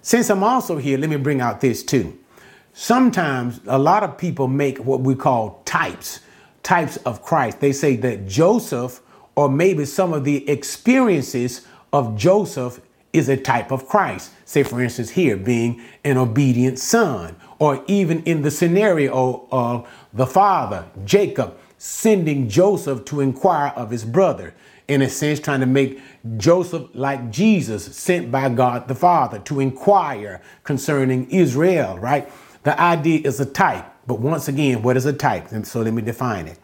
[0.03, 2.19] Since I'm also here, let me bring out this too.
[2.75, 6.21] Sometimes a lot of people make what we call types,
[6.63, 7.61] types of Christ.
[7.61, 9.01] They say that Joseph
[9.37, 12.81] or maybe some of the experiences of Joseph
[13.13, 14.33] is a type of Christ.
[14.45, 20.27] Say, for instance, here being an obedient son, or even in the scenario of the
[20.27, 24.55] father, Jacob, sending Joseph to inquire of his brother.
[24.89, 26.01] In a sense, trying to make
[26.37, 32.31] Joseph like Jesus, sent by God the Father to inquire concerning Israel, right?
[32.63, 33.85] The idea is a type.
[34.07, 35.51] But once again, what is a type?
[35.51, 36.59] And so let me define it.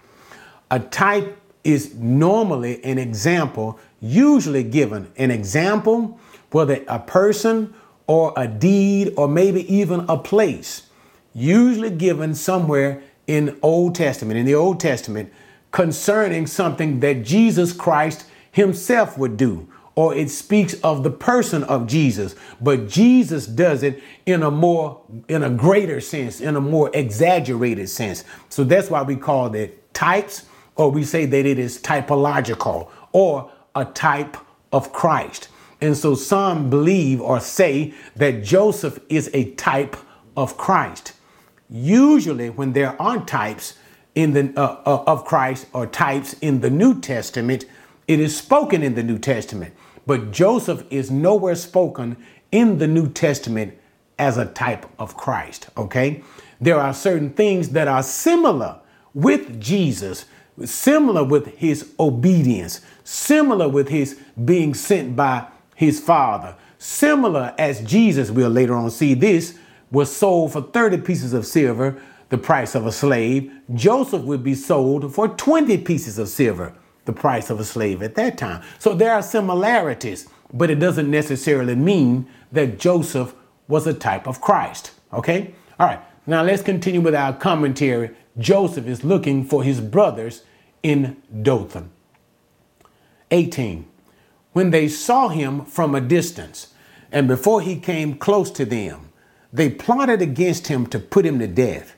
[0.70, 6.18] A type is normally an example, usually given an example,
[6.50, 7.74] whether a person
[8.06, 10.88] or a deed or maybe even a place,
[11.34, 15.32] usually given somewhere in Old Testament, in the Old Testament,
[15.70, 21.86] concerning something that Jesus Christ himself would do or it speaks of the person of
[21.86, 26.90] Jesus, but Jesus does it in a more, in a greater sense, in a more
[26.94, 28.24] exaggerated sense.
[28.48, 30.44] So that's why we call it types,
[30.76, 34.36] or we say that it is typological or a type
[34.72, 35.48] of Christ.
[35.80, 39.96] And so some believe or say that Joseph is a type
[40.36, 41.12] of Christ.
[41.68, 43.74] Usually, when there aren't types
[44.14, 47.64] in the uh, uh, of Christ or types in the New Testament,
[48.06, 49.74] it is spoken in the New Testament.
[50.06, 52.16] But Joseph is nowhere spoken
[52.50, 53.78] in the New Testament
[54.18, 56.22] as a type of Christ, okay?
[56.60, 58.80] There are certain things that are similar
[59.14, 60.26] with Jesus,
[60.64, 68.30] similar with his obedience, similar with his being sent by his Father, similar as Jesus,
[68.30, 69.58] we'll later on see this,
[69.90, 73.52] was sold for 30 pieces of silver, the price of a slave.
[73.74, 78.14] Joseph would be sold for 20 pieces of silver, the price of a slave at
[78.14, 78.62] that time.
[78.78, 83.34] So there are similarities, but it doesn't necessarily mean that Joseph
[83.68, 84.92] was a type of Christ.
[85.12, 85.54] Okay?
[85.78, 86.00] All right.
[86.26, 88.10] Now let's continue with our commentary.
[88.38, 90.42] Joseph is looking for his brothers
[90.82, 91.90] in Dothan.
[93.30, 93.86] 18.
[94.52, 96.74] When they saw him from a distance,
[97.10, 99.10] and before he came close to them,
[99.52, 101.94] they plotted against him to put him to death.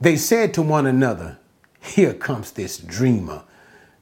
[0.00, 1.38] They said to one another,
[1.80, 3.44] Here comes this dreamer.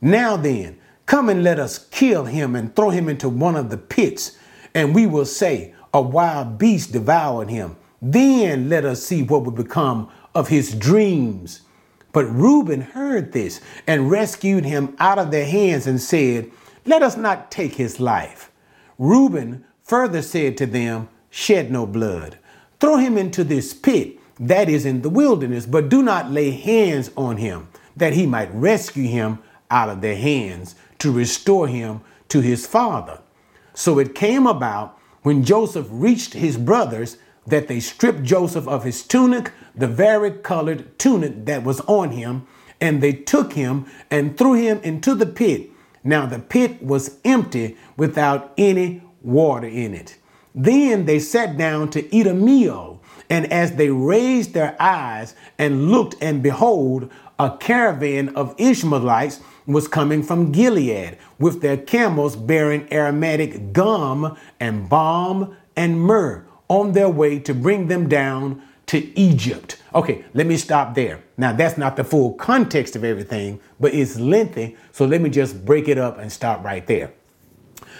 [0.00, 3.76] Now then, come and let us kill him and throw him into one of the
[3.76, 4.38] pits,
[4.74, 7.76] and we will say, A wild beast devoured him.
[8.00, 11.62] Then let us see what will become of his dreams.
[12.14, 16.50] But Reuben heard this and rescued him out of their hands and said,
[16.86, 18.52] Let us not take his life.
[18.98, 22.38] Reuben further said to them, Shed no blood.
[22.78, 27.10] Throw him into this pit that is in the wilderness, but do not lay hands
[27.16, 32.40] on him, that he might rescue him out of their hands to restore him to
[32.40, 33.18] his father.
[33.74, 39.02] So it came about when Joseph reached his brothers that they stripped Joseph of his
[39.02, 42.46] tunic, the vari-colored tunic that was on him,
[42.80, 45.70] and they took him and threw him into the pit.
[46.02, 50.18] Now the pit was empty without any water in it.
[50.54, 53.00] Then they sat down to eat a meal.
[53.30, 59.88] And as they raised their eyes and looked, and behold, a caravan of Ishmaelites was
[59.88, 67.08] coming from Gilead with their camels bearing aromatic gum and balm and myrrh on their
[67.08, 68.62] way to bring them down
[68.94, 69.82] to Egypt.
[69.92, 71.20] Okay, let me stop there.
[71.36, 74.76] Now, that's not the full context of everything, but it's lengthy.
[74.92, 77.12] So let me just break it up and stop right there.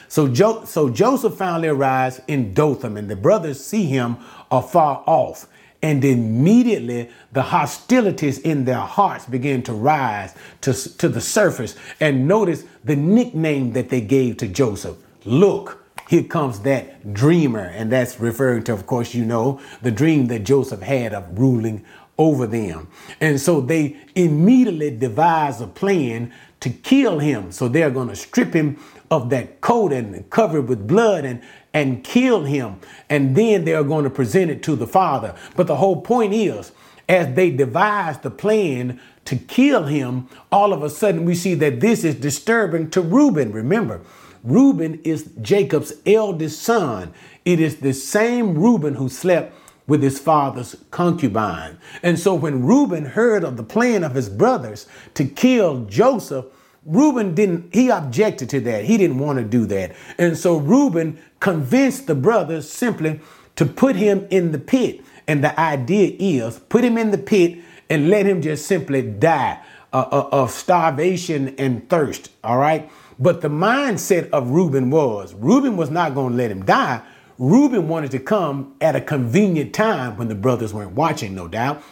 [0.07, 4.18] So, jo- so Joseph finally arrives in Dothan, and the brothers see him
[4.52, 5.48] afar off.
[5.83, 11.74] And immediately the hostilities in their hearts begin to rise to, to the surface.
[11.98, 14.96] And notice the nickname that they gave to Joseph.
[15.24, 17.60] Look, here comes that dreamer.
[17.60, 21.84] And that's referring to, of course, you know, the dream that Joseph had of ruling
[22.18, 22.88] over them.
[23.20, 27.52] And so they immediately devise a plan to kill him.
[27.52, 28.78] So they're going to strip him
[29.10, 31.42] of that coat and cover it with blood and
[31.74, 32.78] and kill him.
[33.10, 35.34] And then they are going to present it to the Father.
[35.56, 36.70] But the whole point is,
[37.08, 41.80] as they devise the plan to kill him, all of a sudden we see that
[41.80, 43.52] this is disturbing to Reuben.
[43.52, 44.00] Remember,
[44.44, 47.12] Reuben is Jacob's eldest son.
[47.46, 49.54] It is the same Reuben who slept
[49.87, 51.79] with his father's concubine.
[52.02, 56.46] And so when Reuben heard of the plan of his brothers to kill Joseph,
[56.85, 58.85] Reuben didn't, he objected to that.
[58.85, 59.96] He didn't want to do that.
[60.18, 63.21] And so Reuben convinced the brothers simply
[63.56, 65.02] to put him in the pit.
[65.27, 67.58] And the idea is put him in the pit
[67.88, 69.60] and let him just simply die
[69.92, 72.31] uh, uh, of starvation and thirst.
[72.42, 72.90] All right.
[73.19, 77.02] But the mindset of Reuben was Reuben was not going to let him die.
[77.38, 81.83] Reuben wanted to come at a convenient time when the brothers weren't watching, no doubt,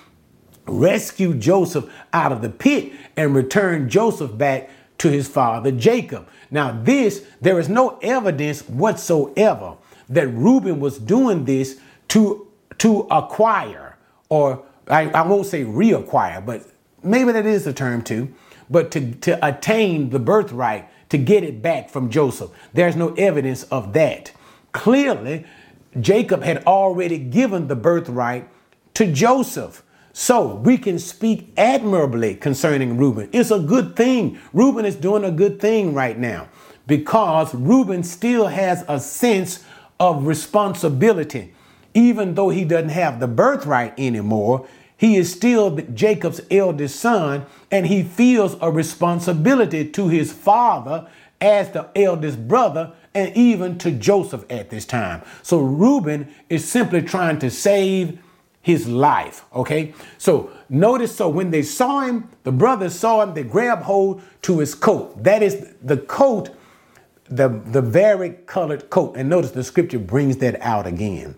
[0.66, 6.28] rescue Joseph out of the pit and return Joseph back to his father Jacob.
[6.50, 9.76] Now, this, there is no evidence whatsoever
[10.08, 12.46] that Reuben was doing this to,
[12.78, 13.96] to acquire,
[14.28, 16.66] or I, I won't say reacquire, but
[17.02, 18.32] maybe that is the term too,
[18.70, 22.50] but to, to attain the birthright, to get it back from Joseph.
[22.72, 24.32] There's no evidence of that.
[24.72, 25.44] Clearly,
[26.00, 28.48] Jacob had already given the birthright
[28.94, 29.82] to Joseph.
[30.14, 33.28] So we can speak admirably concerning Reuben.
[33.30, 34.38] It's a good thing.
[34.54, 36.48] Reuben is doing a good thing right now
[36.86, 39.62] because Reuben still has a sense
[40.00, 41.52] of responsibility.
[41.92, 44.66] Even though he doesn't have the birthright anymore,
[45.02, 51.08] he is still Jacob's eldest son and he feels a responsibility to his father
[51.40, 55.22] as the eldest brother and even to Joseph at this time.
[55.42, 58.20] So Reuben is simply trying to save
[58.60, 59.44] his life.
[59.52, 59.92] Okay.
[60.18, 64.60] So notice so when they saw him, the brothers saw him, they grabbed hold to
[64.60, 65.20] his coat.
[65.24, 66.50] That is the coat,
[67.24, 69.16] the, the vari-colored coat.
[69.16, 71.34] And notice the scripture brings that out again.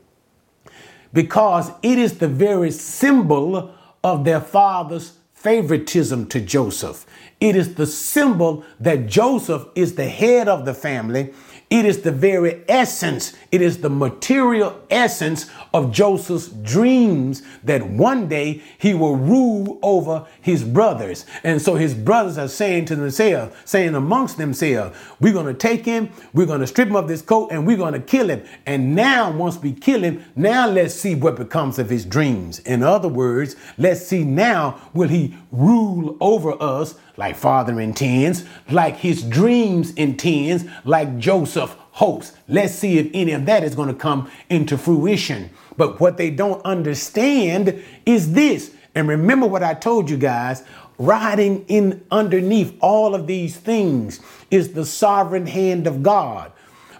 [1.14, 7.06] Because it is the very symbol of their father's favoritism to Joseph.
[7.40, 11.32] It is the symbol that Joseph is the head of the family
[11.70, 18.28] it is the very essence, it is the material essence of Joseph's dreams that one
[18.28, 21.26] day he will rule over his brothers.
[21.42, 25.84] And so his brothers are saying to themselves, saying amongst themselves, we're going to take
[25.84, 28.44] him, we're going to strip him of this coat, and we're going to kill him.
[28.66, 32.60] And now, once we kill him, now let's see what becomes of his dreams.
[32.60, 38.96] In other words, let's see now will he rule over us like Father intends, like
[38.96, 42.32] his dreams intends, like Joseph hopes.
[42.48, 45.50] Let's see if any of that is going to come into fruition.
[45.76, 48.72] But what they don't understand is this.
[48.96, 50.64] And remember what I told you guys,
[50.98, 56.52] riding in underneath all of these things is the sovereign hand of God.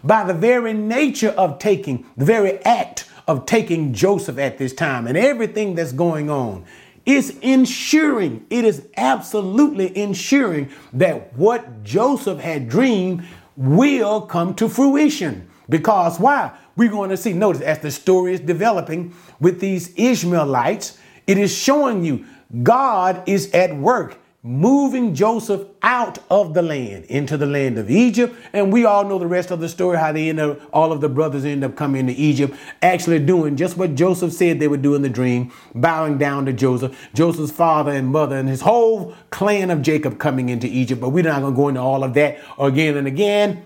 [0.02, 5.07] By the very nature of taking, the very act of taking Joseph at this time
[5.07, 6.64] and everything that's going on,
[7.07, 13.24] is ensuring, it is absolutely ensuring that what Joseph had dreamed
[13.57, 15.48] will come to fruition.
[15.68, 16.52] Because why?
[16.76, 21.57] We're going to see, notice, as the story is developing with these Ishmaelites, it is
[21.57, 22.24] showing you
[22.62, 28.36] God is at work moving Joseph out of the land into the land of Egypt.
[28.53, 31.01] And we all know the rest of the story, how they end up, all of
[31.01, 34.82] the brothers end up coming to Egypt, actually doing just what Joseph said they would
[34.82, 39.14] do in the dream, bowing down to Joseph, Joseph's father and mother, and his whole
[39.30, 41.01] clan of Jacob coming into Egypt.
[41.01, 43.64] But we're not going to go into all of that again and again.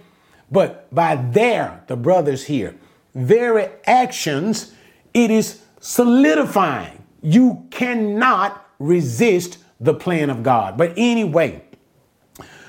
[0.49, 2.77] But by their, the brothers here,
[3.17, 4.75] very actions,
[5.13, 7.03] it is solidifying.
[7.21, 10.77] You cannot resist the plan of God.
[10.77, 11.65] But anyway,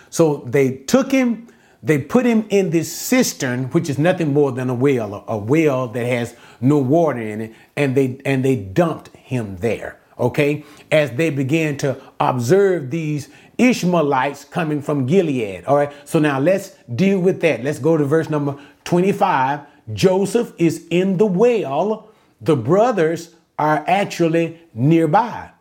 [0.10, 1.48] so they took him,
[1.82, 5.88] they put him in this cistern, which is nothing more than a well, a well
[5.90, 10.00] that has no water in it, and they and they dumped him there.
[10.20, 15.66] Okay, as they began to observe these Ishmaelites coming from Gilead.
[15.66, 17.64] All right, so now let's deal with that.
[17.64, 19.62] Let's go to verse number 25.
[19.94, 22.10] Joseph is in the well,
[22.42, 25.52] the brothers are actually nearby.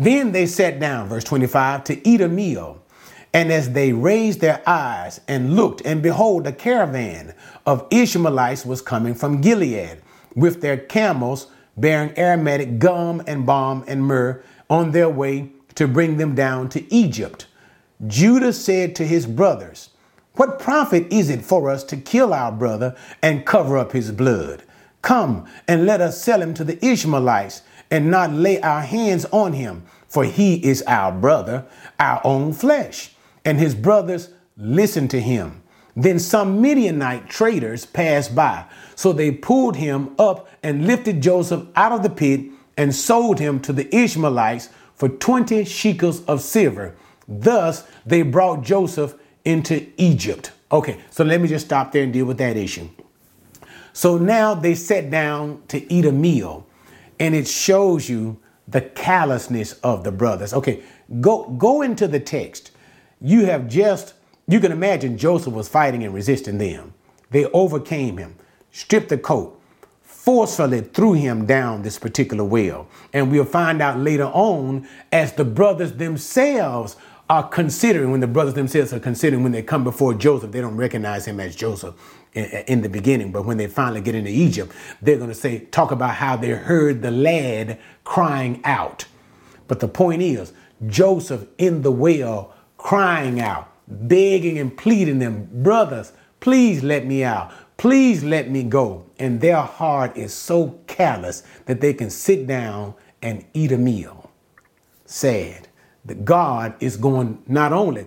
[0.00, 2.82] Then they sat down, verse 25, to eat a meal.
[3.34, 7.34] And as they raised their eyes and looked, and behold, a caravan
[7.66, 10.00] of Ishmaelites was coming from Gilead
[10.34, 16.16] with their camels bearing aromatic gum and balm and myrrh on their way to bring
[16.16, 17.46] them down to Egypt.
[18.06, 19.90] Judah said to his brothers,
[20.36, 24.62] What profit is it for us to kill our brother and cover up his blood?
[25.02, 29.52] Come and let us sell him to the Ishmaelites and not lay our hands on
[29.52, 31.66] him, for he is our brother,
[31.98, 33.12] our own flesh.
[33.44, 35.62] And his brothers listened to him.
[35.96, 38.64] Then some Midianite traders passed by.
[38.94, 42.42] So they pulled him up and lifted Joseph out of the pit
[42.76, 46.94] and sold him to the Ishmaelites for 20 shekels of silver.
[47.26, 49.14] Thus they brought Joseph
[49.44, 50.52] into Egypt.
[50.70, 52.88] Okay, so let me just stop there and deal with that issue.
[53.92, 56.66] So now they sat down to eat a meal
[57.20, 60.52] and it shows you the callousness of the brothers.
[60.54, 60.82] Okay,
[61.20, 62.72] go go into the text.
[63.20, 64.14] You have just
[64.48, 66.94] you can imagine Joseph was fighting and resisting them.
[67.30, 68.34] They overcame him,
[68.72, 69.60] stripped the coat,
[70.02, 72.88] forcefully threw him down this particular well.
[73.12, 76.96] And we'll find out later on as the brothers themselves
[77.28, 80.76] are considering, when the brothers themselves are considering when they come before Joseph, they don't
[80.76, 81.94] recognize him as Joseph
[82.34, 84.72] in the beginning, but when they finally get into Egypt,
[85.02, 89.06] they're going to say, talk about how they heard the lad crying out.
[89.66, 90.52] But the point is,
[90.86, 97.52] Joseph in the well crying out, begging and pleading them, brothers, please let me out.
[97.76, 99.06] Please let me go.
[99.18, 104.30] And their heart is so callous that they can sit down and eat a meal.
[105.04, 105.68] Sad
[106.04, 108.06] that God is going not only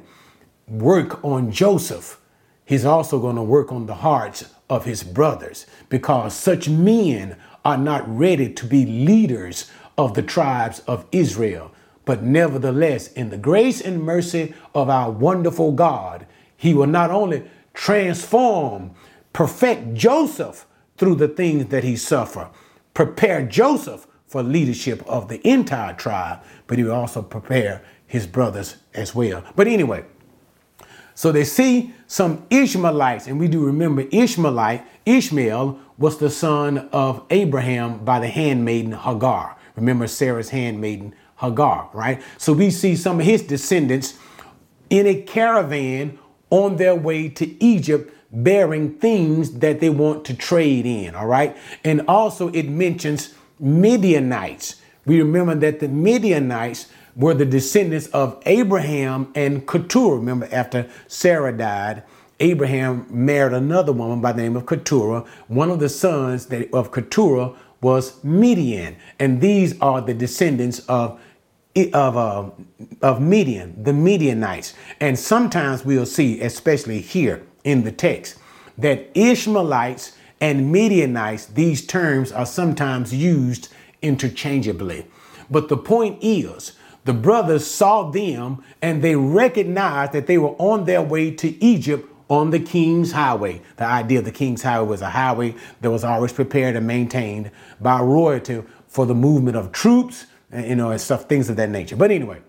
[0.68, 2.20] work on Joseph,
[2.66, 7.78] he's also going to work on the hearts of his brothers because such men are
[7.78, 11.72] not ready to be leaders of the tribes of Israel.
[12.06, 16.26] But nevertheless, in the grace and mercy of our wonderful God,
[16.58, 17.44] he will not only
[17.74, 18.92] transform,
[19.32, 20.66] perfect Joseph
[20.98, 22.50] through the things that he suffered,
[22.94, 28.78] prepare Joseph for leadership of the entire tribe, but he will also prepare his brothers
[28.94, 29.44] as well.
[29.56, 30.06] But anyway,
[31.16, 37.26] so they see some Ishmaelites, and we do remember Ishmaelite, Ishmael was the son of
[37.32, 39.58] Abraham by the handmaiden Hagar.
[39.76, 42.22] Remember Sarah's handmaiden Hagar, right?
[42.38, 44.14] So we see some of his descendants
[44.92, 46.20] in a caravan
[46.52, 51.58] on their way to Egypt bearing things that they want to trade in, all right?
[51.84, 54.76] And also it mentions Midianites.
[55.08, 60.18] We remember that the Midianites were the descendants of Abraham and Keturah.
[60.18, 62.04] Remember, after Sarah died,
[62.40, 65.26] Abraham married another woman by the name of Keturah.
[65.48, 71.20] One of the sons of Keturah was Midian, and these are the descendants of
[71.94, 72.50] of uh,
[73.02, 74.74] of Midian, the Midianites.
[75.00, 78.38] And sometimes we'll see, especially here in the text,
[78.78, 83.70] that Ishmaelites and Midianites, these terms are sometimes used
[84.02, 85.06] interchangeably.
[85.50, 86.74] But the point is,
[87.06, 92.10] the brothers saw them and they recognized that they were on their way to Egypt
[92.30, 93.62] on the King's Highway.
[93.78, 97.52] The idea of the King's Highway was a highway that was always prepared and maintained
[97.82, 101.96] by royalty for the movement of troops, you know, and stuff, things of that nature.
[101.96, 102.42] But anyway,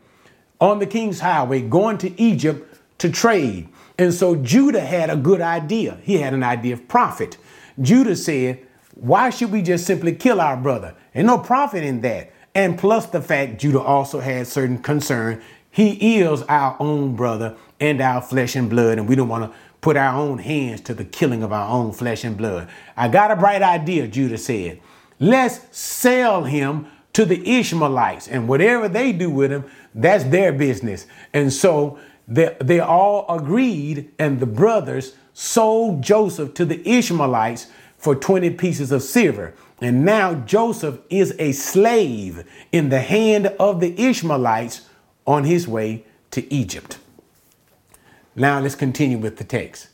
[0.60, 3.68] on the King's Highway, going to Egypt to trade.
[3.98, 5.98] And so Judah had a good idea.
[6.02, 7.36] He had an idea of profit.
[7.80, 10.94] Judah said, Why should we just simply kill our brother?
[11.14, 12.32] Ain't no profit in that.
[12.54, 15.42] And plus the fact Judah also had certain concern.
[15.70, 19.58] He is our own brother and our flesh and blood, and we don't want to
[19.80, 22.68] put our own hands to the killing of our own flesh and blood.
[22.96, 24.80] I got a bright idea, Judah said.
[25.18, 31.06] Let's sell him to the Ishmaelites, and whatever they do with him, that's their business.
[31.32, 37.66] And so they, they all agreed, and the brothers sold Joseph to the Ishmaelites
[37.98, 39.54] for 20 pieces of silver.
[39.80, 44.88] And now Joseph is a slave in the hand of the Ishmaelites
[45.26, 46.98] on his way to Egypt.
[48.36, 49.88] Now let's continue with the text.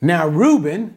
[0.00, 0.96] Now Reuben,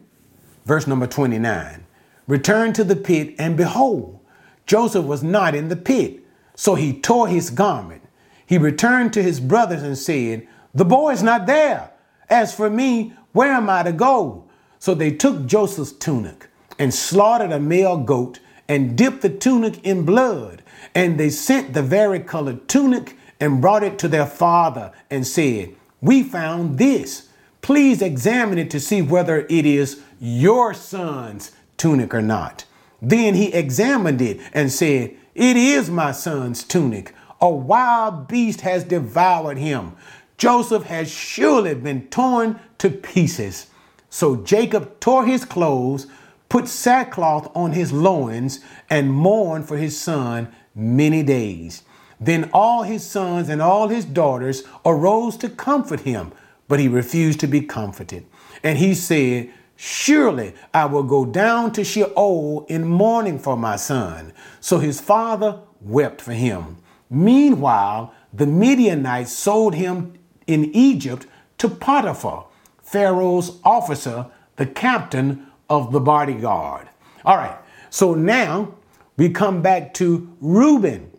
[0.64, 1.84] verse number 29,
[2.26, 4.20] returned to the pit, and behold,
[4.66, 6.20] Joseph was not in the pit.
[6.54, 8.02] So he tore his garment.
[8.46, 11.90] He returned to his brothers and said, The boy is not there.
[12.28, 14.49] As for me, where am I to go?
[14.80, 20.04] So they took Joseph's tunic and slaughtered a male goat and dipped the tunic in
[20.04, 20.62] blood.
[20.94, 26.22] And they sent the varicolored tunic and brought it to their father and said, We
[26.22, 27.28] found this.
[27.60, 32.64] Please examine it to see whether it is your son's tunic or not.
[33.02, 37.14] Then he examined it and said, It is my son's tunic.
[37.38, 39.92] A wild beast has devoured him.
[40.38, 43.69] Joseph has surely been torn to pieces.
[44.10, 46.08] So Jacob tore his clothes,
[46.48, 51.84] put sackcloth on his loins, and mourned for his son many days.
[52.20, 56.32] Then all his sons and all his daughters arose to comfort him,
[56.68, 58.26] but he refused to be comforted.
[58.62, 64.34] And he said, Surely I will go down to Sheol in mourning for my son.
[64.60, 66.76] So his father wept for him.
[67.08, 71.26] Meanwhile, the Midianites sold him in Egypt
[71.58, 72.46] to Potiphar
[72.90, 74.26] Pharaoh's officer,
[74.56, 76.88] the captain of the bodyguard.
[77.24, 77.56] All right,
[77.88, 78.74] so now
[79.16, 81.12] we come back to Reuben.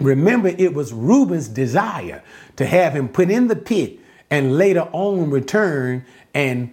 [0.00, 2.24] Remember, it was Reuben's desire
[2.56, 4.00] to have him put in the pit
[4.30, 6.04] and later on return
[6.34, 6.72] and,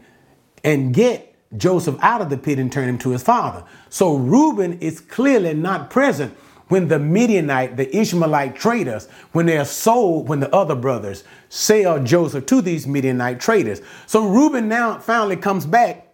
[0.64, 3.64] and get Joseph out of the pit and turn him to his father.
[3.90, 6.36] So Reuben is clearly not present
[6.68, 12.46] when the Midianite, the Ishmaelite traders, when they're sold, when the other brothers sell Joseph
[12.48, 13.82] to these Midianite traders.
[14.06, 16.08] So Reuben now finally comes back,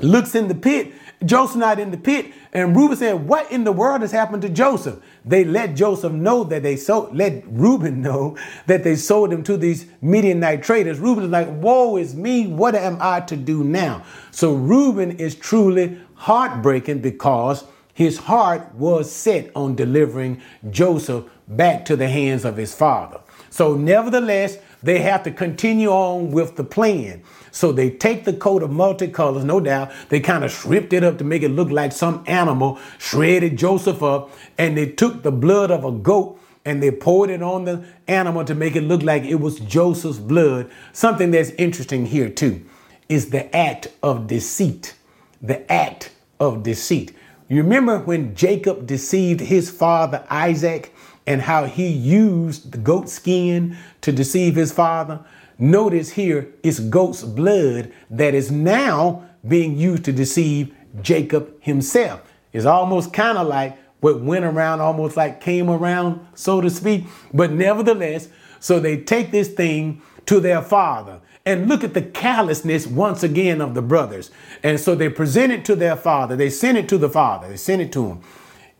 [0.00, 0.92] looks in the pit.
[1.24, 4.48] Joseph not in the pit, and Reuben said, "What in the world has happened to
[4.48, 7.16] Joseph?" They let Joseph know that they sold.
[7.16, 11.00] Let Reuben know that they sold him to these Midianite traders.
[11.00, 12.46] Reuben is like, "Woe is me!
[12.46, 17.64] What am I to do now?" So Reuben is truly heartbreaking because
[17.98, 20.40] his heart was set on delivering
[20.70, 23.18] Joseph back to the hands of his father.
[23.50, 27.24] So, nevertheless, they have to continue on with the plan.
[27.50, 29.90] So they take the coat of multicolors, no doubt.
[30.10, 34.00] They kind of stripped it up to make it look like some animal, shredded Joseph
[34.00, 37.84] up, and they took the blood of a goat and they poured it on the
[38.06, 40.70] animal to make it look like it was Joseph's blood.
[40.92, 42.64] Something that's interesting here, too,
[43.08, 44.94] is the act of deceit.
[45.42, 47.12] The act of deceit.
[47.48, 50.94] You remember when Jacob deceived his father Isaac
[51.26, 55.24] and how he used the goat skin to deceive his father?
[55.58, 62.20] Notice here it's goat's blood that is now being used to deceive Jacob himself.
[62.52, 67.04] It's almost kind of like what went around, almost like came around, so to speak.
[67.32, 68.28] But nevertheless,
[68.60, 71.20] so they take this thing to their father.
[71.48, 74.30] And look at the callousness once again of the brothers.
[74.62, 76.36] And so they present it to their father.
[76.36, 77.48] They send it to the father.
[77.48, 78.20] They send it to him.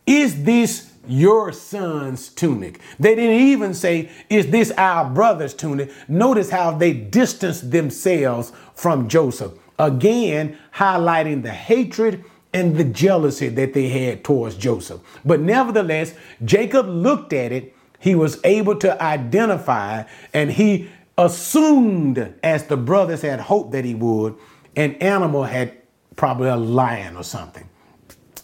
[0.05, 2.79] Is this your son's tunic?
[2.99, 5.91] They didn't even say, Is this our brother's tunic?
[6.07, 9.53] Notice how they distanced themselves from Joseph.
[9.79, 15.01] Again, highlighting the hatred and the jealousy that they had towards Joseph.
[15.25, 16.13] But nevertheless,
[16.45, 17.75] Jacob looked at it.
[17.99, 20.03] He was able to identify
[20.35, 20.89] and he
[21.19, 24.35] assumed, as the brothers had hoped that he would,
[24.75, 25.73] an animal had
[26.15, 27.69] probably a lion or something.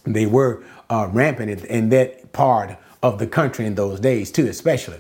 [0.04, 4.48] They were uh, rampant in, in that part of the country in those days, too,
[4.48, 5.00] especially.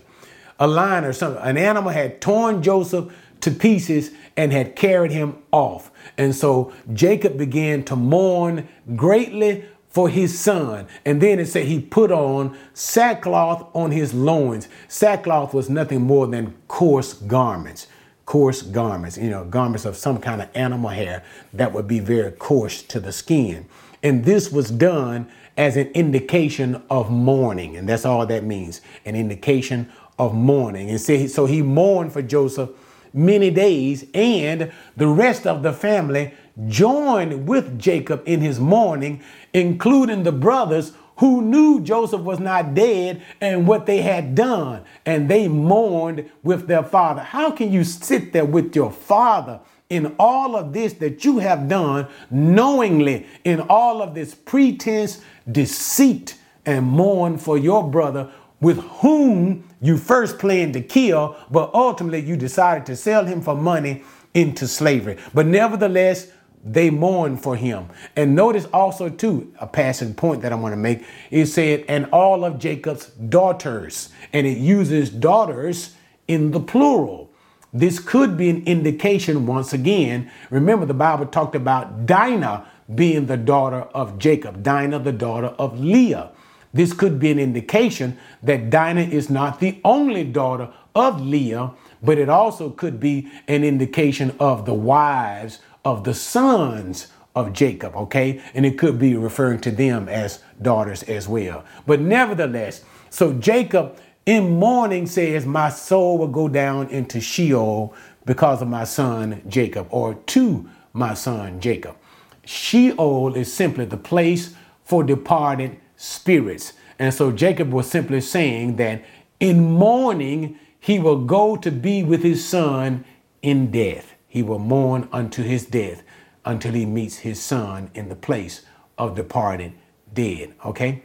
[0.57, 5.37] A lion or something, an animal had torn Joseph to pieces and had carried him
[5.51, 5.91] off.
[6.17, 9.65] And so Jacob began to mourn greatly
[9.95, 10.85] for his son.
[11.05, 14.67] And then it said he put on sackcloth on his loins.
[14.89, 17.87] Sackcloth was nothing more than coarse garments.
[18.25, 21.23] Coarse garments, you know, garments of some kind of animal hair
[21.53, 23.67] that would be very coarse to the skin.
[24.03, 27.77] And this was done as an indication of mourning.
[27.77, 29.89] And that's all that means an indication
[30.19, 30.89] of mourning.
[30.89, 32.69] And so he mourned for Joseph
[33.13, 36.33] many days, and the rest of the family
[36.67, 39.21] joined with Jacob in his mourning,
[39.53, 44.83] including the brothers who knew Joseph was not dead and what they had done.
[45.05, 47.21] And they mourned with their father.
[47.21, 51.67] How can you sit there with your father in all of this that you have
[51.67, 58.29] done knowingly, in all of this pretense, deceit, and mourn for your brother
[58.59, 63.55] with whom you first planned to kill, but ultimately you decided to sell him for
[63.55, 64.03] money
[64.33, 65.17] into slavery.
[65.33, 66.31] But nevertheless,
[66.65, 67.87] they mourn for him.
[68.15, 71.05] And notice also, too, a passing point that I want to make.
[71.29, 74.09] It said, and all of Jacob's daughters.
[74.33, 75.95] And it uses daughters
[76.27, 77.31] in the plural.
[77.71, 80.31] This could be an indication, once again.
[80.49, 85.79] Remember, the Bible talked about Dinah being the daughter of Jacob, Dinah, the daughter of
[85.79, 86.31] Leah.
[86.73, 92.17] This could be an indication that Dinah is not the only daughter of Leah, but
[92.17, 98.41] it also could be an indication of the wives of the sons of Jacob, okay?
[98.53, 101.63] And it could be referring to them as daughters as well.
[101.85, 107.93] But nevertheless, so Jacob in mourning says, My soul will go down into Sheol
[108.25, 111.95] because of my son Jacob, or to my son Jacob.
[112.43, 116.73] Sheol is simply the place for departed spirits.
[116.97, 119.03] And so Jacob was simply saying that
[119.39, 123.03] in mourning, he will go to be with his son
[123.41, 124.14] in death.
[124.35, 126.03] He will mourn unto his death
[126.43, 128.63] until he meets his son in the place
[128.97, 129.71] of departed
[130.13, 130.53] dead.
[130.65, 131.03] Okay?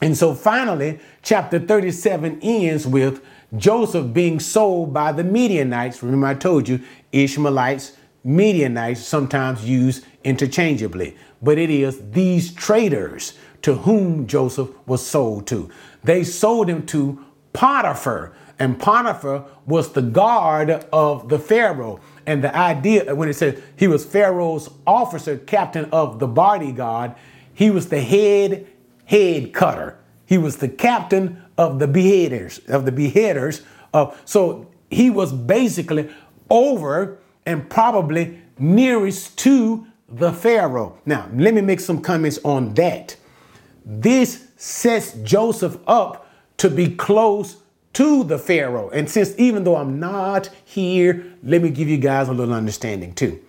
[0.00, 3.22] And so finally, chapter 37 ends with
[3.54, 6.02] Joseph being sold by the Midianites.
[6.02, 6.80] Remember, I told you
[7.12, 15.46] Ishmaelites, Midianites sometimes used interchangeably, but it is these traders to whom Joseph was sold
[15.48, 15.68] to.
[16.02, 22.00] They sold him to Potiphar, and Potiphar was the guard of the Pharaoh.
[22.26, 27.14] And the idea, when it says he was Pharaoh's officer, captain of the bodyguard,
[27.52, 28.66] he was the head
[29.06, 29.98] head cutter.
[30.26, 33.62] He was the captain of the beheaders, of the beheaders.
[33.92, 36.10] Of, so he was basically
[36.50, 40.98] over and probably nearest to the Pharaoh.
[41.04, 43.16] Now, let me make some comments on that.
[43.84, 47.56] This sets Joseph up to be close
[47.94, 48.90] to the Pharaoh.
[48.90, 53.14] And since even though I'm not here, let me give you guys a little understanding
[53.14, 53.40] too.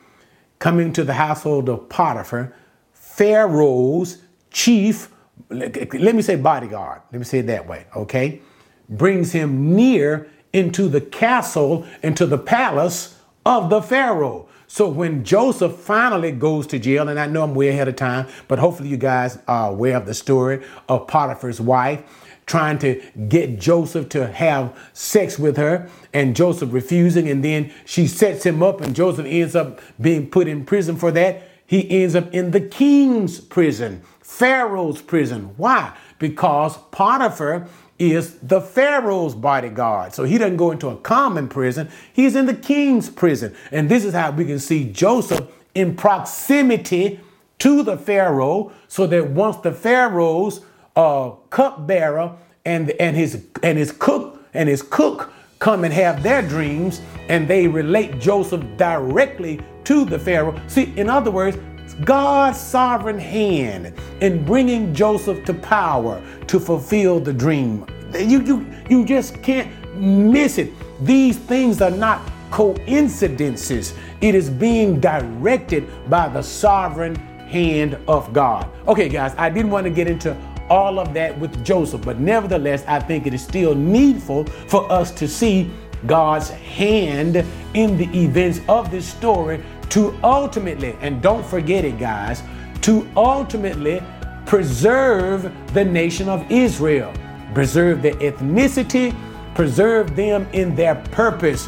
[0.60, 2.56] Coming to the household of Potiphar,
[2.94, 4.20] Pharaoh's
[4.52, 5.12] chief,
[5.50, 8.42] let me say bodyguard, let me say it that way, okay,
[8.88, 14.48] brings him near into the castle, into the palace of the Pharaoh.
[14.68, 18.28] So when Joseph finally goes to jail, and I know I'm way ahead of time,
[18.48, 22.04] but hopefully you guys are aware of the story of Potiphar's wife
[22.46, 27.28] trying to get Joseph to have sex with her and Joseph refusing.
[27.30, 31.12] And then she sets him up and Joseph ends up being put in prison for
[31.12, 31.44] that.
[31.66, 35.56] He ends up in the king's prison, Pharaoh's prison.
[35.58, 35.96] Why?
[36.20, 37.68] Because Potiphar
[37.98, 40.14] is the Pharaoh's bodyguard.
[40.14, 43.56] So he doesn't go into a common prison, he's in the king's prison.
[43.72, 47.20] And this is how we can see Joseph in proximity
[47.60, 50.62] to the Pharaoh so that once the Pharaoh's
[50.96, 52.36] uh, cupbearer
[52.66, 57.48] and, and his and his cook and his cook come and have their dreams and
[57.48, 60.60] they relate Joseph directly to the Pharaoh.
[60.68, 61.58] See, in other words,
[62.04, 67.86] God's sovereign hand in bringing Joseph to power to fulfill the dream.
[68.14, 70.74] You, you, you just can't miss it.
[71.06, 72.22] These things are not
[72.52, 73.94] coincidences.
[74.22, 78.70] It is being directed by the sovereign hand of God.
[78.88, 80.36] Okay, guys, I didn't want to get into
[80.70, 85.12] all of that with Joseph, but nevertheless, I think it is still needful for us
[85.12, 85.72] to see
[86.06, 87.44] God's hand
[87.74, 92.44] in the events of this story to ultimately, and don't forget it, guys,
[92.82, 94.02] to ultimately
[94.46, 97.14] preserve the nation of Israel,
[97.54, 99.16] preserve their ethnicity,
[99.56, 101.68] preserve them in their purpose,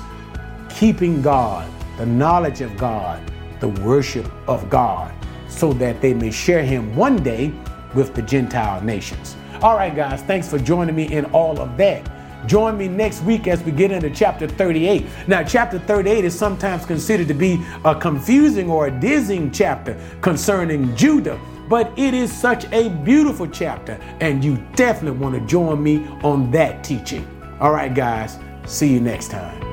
[0.70, 3.22] keeping God, the knowledge of God,
[3.60, 5.14] the worship of God,
[5.48, 7.54] so that they may share Him one day
[7.94, 9.36] with the Gentile nations.
[9.62, 12.10] All right, guys, thanks for joining me in all of that.
[12.46, 15.06] Join me next week as we get into chapter 38.
[15.28, 20.96] Now, chapter 38 is sometimes considered to be a confusing or a dizzying chapter concerning
[20.96, 26.08] Judah, but it is such a beautiful chapter, and you definitely want to join me
[26.24, 27.28] on that teaching.
[27.60, 29.67] All right, guys, see you next time.